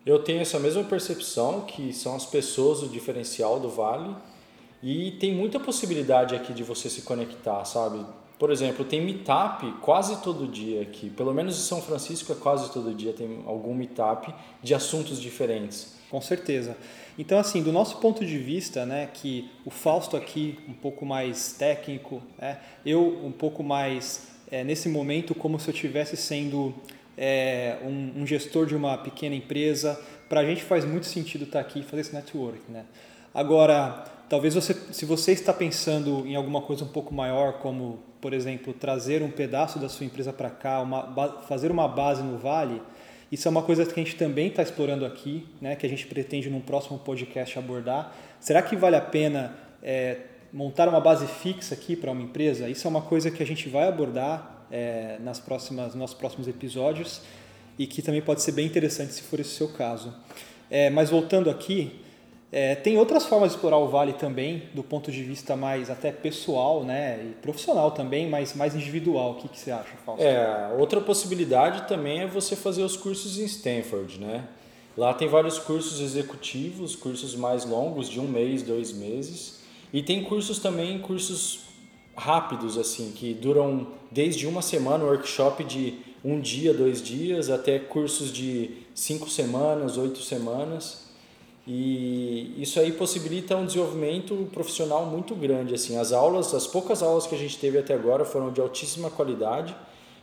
Eu 0.05 0.22
tenho 0.22 0.40
essa 0.40 0.59
mesma 0.59 0.83
percepção 0.83 1.61
que 1.61 1.92
são 1.92 2.16
as 2.16 2.27
pessoas 2.27 2.83
o 2.83 2.88
diferencial 2.88 3.61
do 3.61 3.68
Vale 3.68 4.14
e 4.83 5.12
tem 5.12 5.33
muita 5.33 5.61
possibilidade 5.61 6.35
aqui 6.35 6.53
de 6.53 6.64
você 6.64 6.90
se 6.90 7.03
conectar, 7.03 7.64
sabe? 7.64 8.05
Por 8.37 8.51
exemplo, 8.51 8.85
tem 8.85 9.01
meetup 9.01 9.70
quase 9.81 10.20
todo 10.20 10.48
dia 10.48 10.83
aqui. 10.83 11.09
Pelo 11.09 11.33
menos 11.33 11.57
em 11.57 11.62
São 11.62 11.81
Francisco 11.81 12.33
é 12.33 12.35
quase 12.35 12.72
todo 12.72 12.92
dia 12.92 13.12
tem 13.12 13.44
algum 13.46 13.72
meetup 13.72 14.35
de 14.61 14.75
assuntos 14.75 15.20
diferentes. 15.20 15.94
Com 16.11 16.20
certeza. 16.20 16.77
Então, 17.16 17.38
assim, 17.38 17.62
do 17.62 17.70
nosso 17.70 17.98
ponto 17.98 18.27
de 18.27 18.38
vista, 18.38 18.85
né, 18.85 19.09
que 19.14 19.48
o 19.64 19.70
Fausto 19.70 20.16
aqui 20.16 20.59
um 20.68 20.72
pouco 20.72 21.07
mais 21.07 21.53
técnico, 21.53 22.20
né, 22.37 22.59
eu 22.85 23.25
um 23.25 23.31
pouco 23.31 23.62
mais 23.62 24.32
é, 24.53 24.62
nesse 24.62 24.87
momento 24.87 25.35
como 25.35 25.59
se 25.59 25.71
eu 25.71 25.75
estivesse 25.75 26.15
sendo 26.15 26.75
é, 27.17 27.79
um, 27.83 28.21
um, 28.21 28.27
gestor 28.27 28.67
de 28.67 28.77
uma 28.77 28.99
pequena 28.99 29.35
empresa. 29.35 29.99
Para 30.29 30.41
a 30.41 30.45
gente 30.45 30.62
faz 30.62 30.85
muito 30.85 31.07
sentido 31.07 31.45
estar 31.45 31.59
aqui 31.59 31.81
e 31.81 31.83
fazer 31.83 32.03
esse 32.03 32.15
network, 32.15 32.61
né? 32.69 32.85
Agora, 33.35 34.05
talvez 34.29 34.55
você, 34.55 34.75
se 34.75 35.07
você 35.07 35.33
está 35.33 35.55
pensando 35.55 36.27
em 36.27 36.37
alguma 36.37 36.61
coisa 36.61 36.85
um 36.85 36.88
pouco 36.88 37.15
maior, 37.15 37.55
como 37.55 38.01
por 38.21 38.35
exemplo 38.35 38.75
trazer 38.75 39.23
um 39.23 39.31
pedaço 39.31 39.79
da 39.79 39.88
sua 39.88 40.05
empresa 40.05 40.33
para 40.33 40.51
cá, 40.51 40.81
uma, 40.81 41.43
fazer 41.49 41.71
uma 41.71 41.88
base 41.88 42.23
no 42.23 42.37
Vale, 42.37 42.81
isso 43.33 43.49
é 43.49 43.51
uma 43.51 43.62
coisa 43.62 43.87
que 43.87 43.99
a 43.99 44.05
gente 44.05 44.17
também 44.17 44.49
está 44.49 44.62
explorando 44.62 45.07
aqui, 45.07 45.49
né? 45.62 45.75
Que 45.77 45.87
a 45.87 45.88
gente 45.88 46.07
pretende 46.07 46.51
num 46.51 46.61
próximo 46.61 46.99
podcast 46.99 47.59
abordar. 47.59 48.15
Será 48.38 48.61
que 48.61 48.77
vale 48.77 48.97
a 48.97 49.01
pena 49.01 49.57
é, 49.83 50.19
montar 50.53 50.88
uma 50.88 51.01
base 51.01 51.27
fixa 51.27 51.75
aqui 51.75 51.97
para 51.97 52.11
uma 52.11 52.23
empresa? 52.23 52.69
Isso 52.69 52.87
é 52.87 52.91
uma 52.91 53.03
coisa 53.03 53.31
que 53.31 53.43
a 53.43 53.47
gente 53.47 53.69
vai 53.69 53.88
abordar 53.88 54.67
é, 54.71 55.17
nas 55.21 55.38
próximas, 55.38 55.95
nos 55.95 56.15
próximos 56.15 56.49
episódios 56.49 57.23
e 57.79 57.87
que 57.87 58.03
também 58.03 58.21
pode 58.21 58.43
ser 58.43 58.53
bem 58.53 58.67
interessante 58.67 59.12
se 59.12 59.23
for 59.23 59.41
esse 59.41 59.51
o 59.51 59.53
seu 59.53 59.69
caso. 59.69 60.15
É, 60.71 60.91
mas 60.91 61.11
voltando 61.11 61.51
aqui, 61.51 62.01
é, 62.51 62.75
tem 62.75 62.99
outras 62.99 63.25
formas 63.25 63.51
de 63.51 63.57
explorar 63.57 63.79
o 63.79 63.88
Vale 63.88 64.12
também, 64.12 64.65
do 64.75 64.83
ponto 64.83 65.11
de 65.11 65.23
vista 65.23 65.57
mais 65.57 65.88
até 65.88 66.12
pessoal 66.12 66.85
né, 66.85 67.19
e 67.25 67.35
profissional 67.41 67.91
também, 67.93 68.29
mas 68.29 68.55
mais 68.55 68.75
individual. 68.75 69.33
O 69.33 69.35
que, 69.37 69.49
que 69.49 69.59
você 69.59 69.71
acha, 69.71 69.97
Fausto? 70.05 70.23
É, 70.23 70.71
outra 70.79 71.01
possibilidade 71.01 71.88
também 71.88 72.21
é 72.21 72.27
você 72.27 72.55
fazer 72.55 72.83
os 72.83 72.95
cursos 72.95 73.38
em 73.38 73.45
Stanford, 73.45 74.21
né? 74.21 74.45
Lá 74.95 75.15
tem 75.15 75.27
vários 75.27 75.59
cursos 75.59 76.01
executivos, 76.01 76.95
cursos 76.95 77.35
mais 77.35 77.65
longos, 77.65 78.07
de 78.11 78.21
um 78.21 78.29
mês, 78.29 78.62
dois 78.62 78.93
meses. 78.93 79.62
E 79.92 80.02
tem 80.02 80.24
cursos 80.24 80.59
também, 80.59 80.98
cursos 80.98 81.61
rápidos, 82.16 82.78
assim, 82.78 83.12
que 83.12 83.35
duram 83.35 83.88
desde 84.11 84.46
uma 84.46 84.62
semana, 84.62 85.05
workshop 85.05 85.64
de 85.64 85.94
um 86.24 86.40
dia, 86.40 86.72
dois 86.72 87.02
dias, 87.02 87.50
até 87.50 87.78
cursos 87.78 88.33
de 88.33 88.70
cinco 88.94 89.28
semanas, 89.28 89.96
oito 89.96 90.20
semanas. 90.20 91.11
E 91.66 92.55
isso 92.61 92.81
aí 92.81 92.92
possibilita 92.92 93.57
um 93.57 93.66
desenvolvimento 93.66 94.48
profissional 94.52 95.07
muito 95.07 95.35
grande. 95.35 95.74
Assim, 95.74 95.96
as 95.96 96.12
aulas, 96.12 96.55
as 96.55 96.66
poucas 96.66 97.02
aulas 97.02 97.26
que 97.26 97.35
a 97.35 97.38
gente 97.38 97.59
teve 97.59 97.78
até 97.78 97.94
agora 97.94 98.24
foram 98.24 98.52
de 98.52 98.61
altíssima 98.61 99.11
qualidade. 99.11 99.74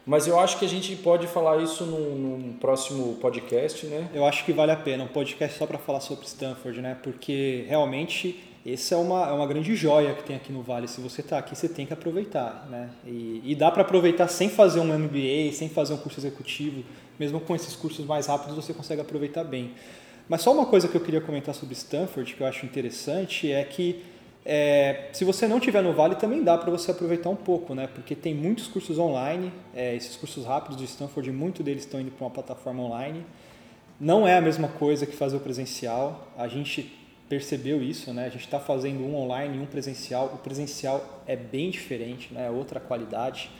Mas 0.05 0.27
eu 0.27 0.39
acho 0.39 0.57
que 0.57 0.65
a 0.65 0.67
gente 0.69 0.95
pode 0.95 1.27
falar 1.27 1.61
isso 1.61 1.85
num, 1.85 2.15
num, 2.15 2.53
próximo 2.53 3.15
podcast, 3.21 3.85
né? 3.85 4.09
Eu 4.13 4.25
acho 4.25 4.43
que 4.43 4.51
vale 4.51 4.71
a 4.71 4.75
pena 4.75 5.03
um 5.03 5.07
podcast 5.07 5.57
só 5.57 5.67
para 5.67 5.77
falar 5.77 5.99
sobre 5.99 6.25
Stanford, 6.25 6.81
né? 6.81 6.97
Porque 7.03 7.65
realmente 7.67 8.43
essa 8.65 8.95
é 8.95 8.97
uma, 8.97 9.27
é 9.27 9.31
uma 9.31 9.47
grande 9.47 9.75
joia 9.75 10.13
que 10.13 10.23
tem 10.23 10.35
aqui 10.35 10.51
no 10.51 10.61
Vale. 10.61 10.87
Se 10.87 10.99
você 10.99 11.21
está 11.21 11.37
aqui, 11.37 11.55
você 11.55 11.69
tem 11.69 11.85
que 11.85 11.93
aproveitar. 11.93 12.67
Né? 12.69 12.89
E, 13.05 13.41
e 13.43 13.55
dá 13.55 13.71
para 13.71 13.81
aproveitar 13.81 14.27
sem 14.27 14.49
fazer 14.49 14.79
um 14.79 14.97
MBA, 14.97 15.53
sem 15.53 15.69
fazer 15.69 15.93
um 15.93 15.97
curso 15.97 16.19
executivo. 16.19 16.83
Mesmo 17.19 17.39
com 17.39 17.55
esses 17.55 17.75
cursos 17.75 18.05
mais 18.05 18.27
rápidos, 18.27 18.55
você 18.55 18.73
consegue 18.73 19.01
aproveitar 19.01 19.43
bem. 19.43 19.71
Mas 20.27 20.41
só 20.41 20.53
uma 20.53 20.65
coisa 20.65 20.87
que 20.87 20.95
eu 20.95 21.01
queria 21.01 21.21
comentar 21.21 21.55
sobre 21.55 21.73
Stanford, 21.73 22.35
que 22.35 22.41
eu 22.41 22.47
acho 22.47 22.65
interessante, 22.65 23.51
é 23.51 23.63
que 23.63 24.03
é, 24.45 25.09
se 25.13 25.23
você 25.23 25.47
não 25.47 25.59
tiver 25.59 25.81
no 25.81 25.93
Vale, 25.93 26.15
também 26.15 26.43
dá 26.43 26.57
para 26.57 26.69
você 26.69 26.91
aproveitar 26.91 27.29
um 27.29 27.35
pouco, 27.35 27.73
né? 27.73 27.87
Porque 27.87 28.15
tem 28.15 28.33
muitos 28.33 28.67
cursos 28.67 28.97
online, 28.97 29.51
é, 29.75 29.95
esses 29.95 30.15
cursos 30.15 30.45
rápidos 30.45 30.77
de 30.77 30.85
Stanford, 30.85 31.31
muitos 31.31 31.63
deles 31.63 31.83
estão 31.83 31.99
indo 31.99 32.11
para 32.11 32.25
uma 32.25 32.31
plataforma 32.31 32.83
online. 32.83 33.25
Não 33.99 34.27
é 34.27 34.37
a 34.37 34.41
mesma 34.41 34.67
coisa 34.67 35.05
que 35.05 35.15
fazer 35.15 35.37
o 35.37 35.39
presencial. 35.39 36.27
A 36.37 36.47
gente 36.47 36.98
percebeu 37.29 37.81
isso, 37.83 38.11
né? 38.11 38.25
A 38.25 38.29
gente 38.29 38.45
está 38.45 38.59
fazendo 38.59 39.03
um 39.03 39.15
online 39.15 39.57
e 39.57 39.61
um 39.61 39.65
presencial. 39.67 40.31
O 40.33 40.39
presencial 40.39 41.23
é 41.27 41.35
bem 41.35 41.69
diferente, 41.69 42.33
né? 42.33 42.47
É 42.47 42.49
outra 42.49 42.79
qualidade, 42.79 43.51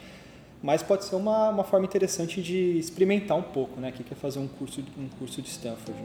mas 0.60 0.82
pode 0.82 1.04
ser 1.04 1.14
uma, 1.14 1.50
uma 1.50 1.62
forma 1.62 1.86
interessante 1.86 2.42
de 2.42 2.76
experimentar 2.76 3.38
um 3.38 3.42
pouco, 3.42 3.80
né? 3.80 3.92
Que 3.92 4.02
quer 4.02 4.16
fazer 4.16 4.40
um 4.40 4.48
curso 4.48 4.84
um 4.98 5.08
curso 5.18 5.40
de 5.40 5.48
Stanford. 5.48 5.96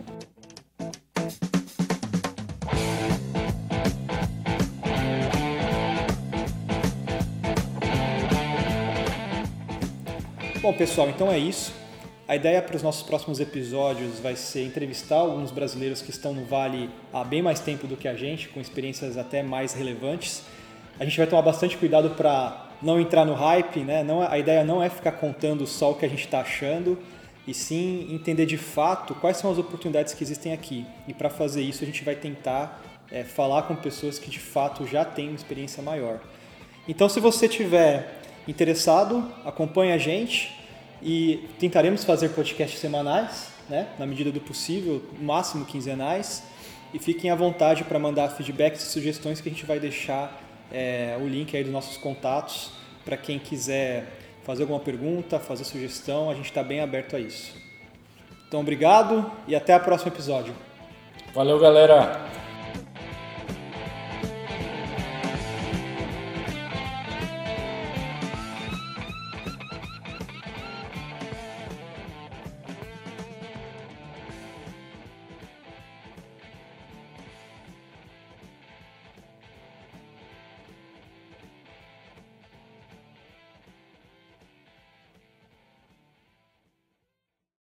Bom, 10.61 10.73
pessoal, 10.73 11.09
então 11.09 11.31
é 11.31 11.37
isso. 11.37 11.84
A 12.27 12.35
ideia 12.35 12.59
para 12.59 12.75
os 12.75 12.81
nossos 12.81 13.03
próximos 13.03 13.39
episódios 13.39 14.19
vai 14.19 14.35
ser 14.35 14.65
entrevistar 14.65 15.17
alguns 15.17 15.51
brasileiros 15.51 16.01
que 16.01 16.09
estão 16.09 16.33
no 16.33 16.43
Vale 16.43 16.89
há 17.13 17.23
bem 17.23 17.39
mais 17.39 17.59
tempo 17.59 17.85
do 17.85 17.95
que 17.95 18.07
a 18.07 18.15
gente, 18.15 18.49
com 18.49 18.59
experiências 18.59 19.15
até 19.15 19.43
mais 19.43 19.73
relevantes. 19.73 20.41
A 20.99 21.03
gente 21.03 21.15
vai 21.19 21.27
tomar 21.27 21.43
bastante 21.43 21.77
cuidado 21.77 22.09
para 22.11 22.71
não 22.81 22.99
entrar 22.99 23.25
no 23.25 23.35
hype, 23.35 23.81
né? 23.81 24.03
Não, 24.03 24.23
a 24.23 24.39
ideia 24.39 24.63
não 24.63 24.81
é 24.81 24.89
ficar 24.89 25.11
contando 25.11 25.67
só 25.67 25.91
o 25.91 25.95
que 25.95 26.03
a 26.03 26.09
gente 26.09 26.25
está 26.25 26.39
achando, 26.39 26.97
e 27.45 27.53
sim 27.53 28.07
entender 28.09 28.47
de 28.47 28.57
fato 28.57 29.13
quais 29.13 29.37
são 29.37 29.51
as 29.51 29.59
oportunidades 29.59 30.15
que 30.15 30.23
existem 30.23 30.51
aqui. 30.51 30.83
E 31.07 31.13
para 31.13 31.29
fazer 31.29 31.61
isso, 31.61 31.83
a 31.83 31.85
gente 31.85 32.03
vai 32.03 32.15
tentar 32.15 32.81
é, 33.11 33.23
falar 33.23 33.63
com 33.63 33.75
pessoas 33.75 34.17
que 34.17 34.31
de 34.31 34.39
fato 34.39 34.87
já 34.87 35.05
têm 35.05 35.27
uma 35.27 35.35
experiência 35.35 35.83
maior. 35.83 36.19
Então, 36.87 37.07
se 37.07 37.19
você 37.19 37.47
tiver 37.47 38.19
interessado, 38.47 39.31
acompanhe 39.45 39.91
a 39.91 39.99
gente 39.99 40.64
e 41.01 41.47
tentaremos 41.59 42.03
fazer 42.03 42.29
podcasts 42.29 42.79
semanais, 42.79 43.49
né, 43.69 43.87
na 43.97 44.05
medida 44.05 44.31
do 44.31 44.39
possível, 44.39 45.01
máximo 45.19 45.65
quinzenais. 45.65 46.43
E 46.93 46.99
fiquem 46.99 47.29
à 47.29 47.35
vontade 47.35 47.83
para 47.83 47.99
mandar 47.99 48.29
feedbacks 48.29 48.81
e 48.83 48.85
sugestões 48.85 49.41
que 49.41 49.49
a 49.49 49.51
gente 49.51 49.65
vai 49.65 49.79
deixar 49.79 50.41
é, 50.71 51.17
o 51.19 51.27
link 51.27 51.55
aí 51.55 51.63
dos 51.63 51.73
nossos 51.73 51.97
contatos 51.97 52.71
para 53.03 53.17
quem 53.17 53.37
quiser 53.37 54.07
fazer 54.43 54.63
alguma 54.63 54.79
pergunta, 54.79 55.39
fazer 55.39 55.63
sugestão, 55.63 56.29
a 56.29 56.35
gente 56.35 56.45
está 56.45 56.63
bem 56.63 56.79
aberto 56.79 57.15
a 57.15 57.19
isso. 57.19 57.53
Então, 58.47 58.59
obrigado 58.59 59.31
e 59.47 59.55
até 59.55 59.75
o 59.75 59.79
próximo 59.79 60.11
episódio. 60.11 60.53
Valeu, 61.33 61.59
galera! 61.59 62.44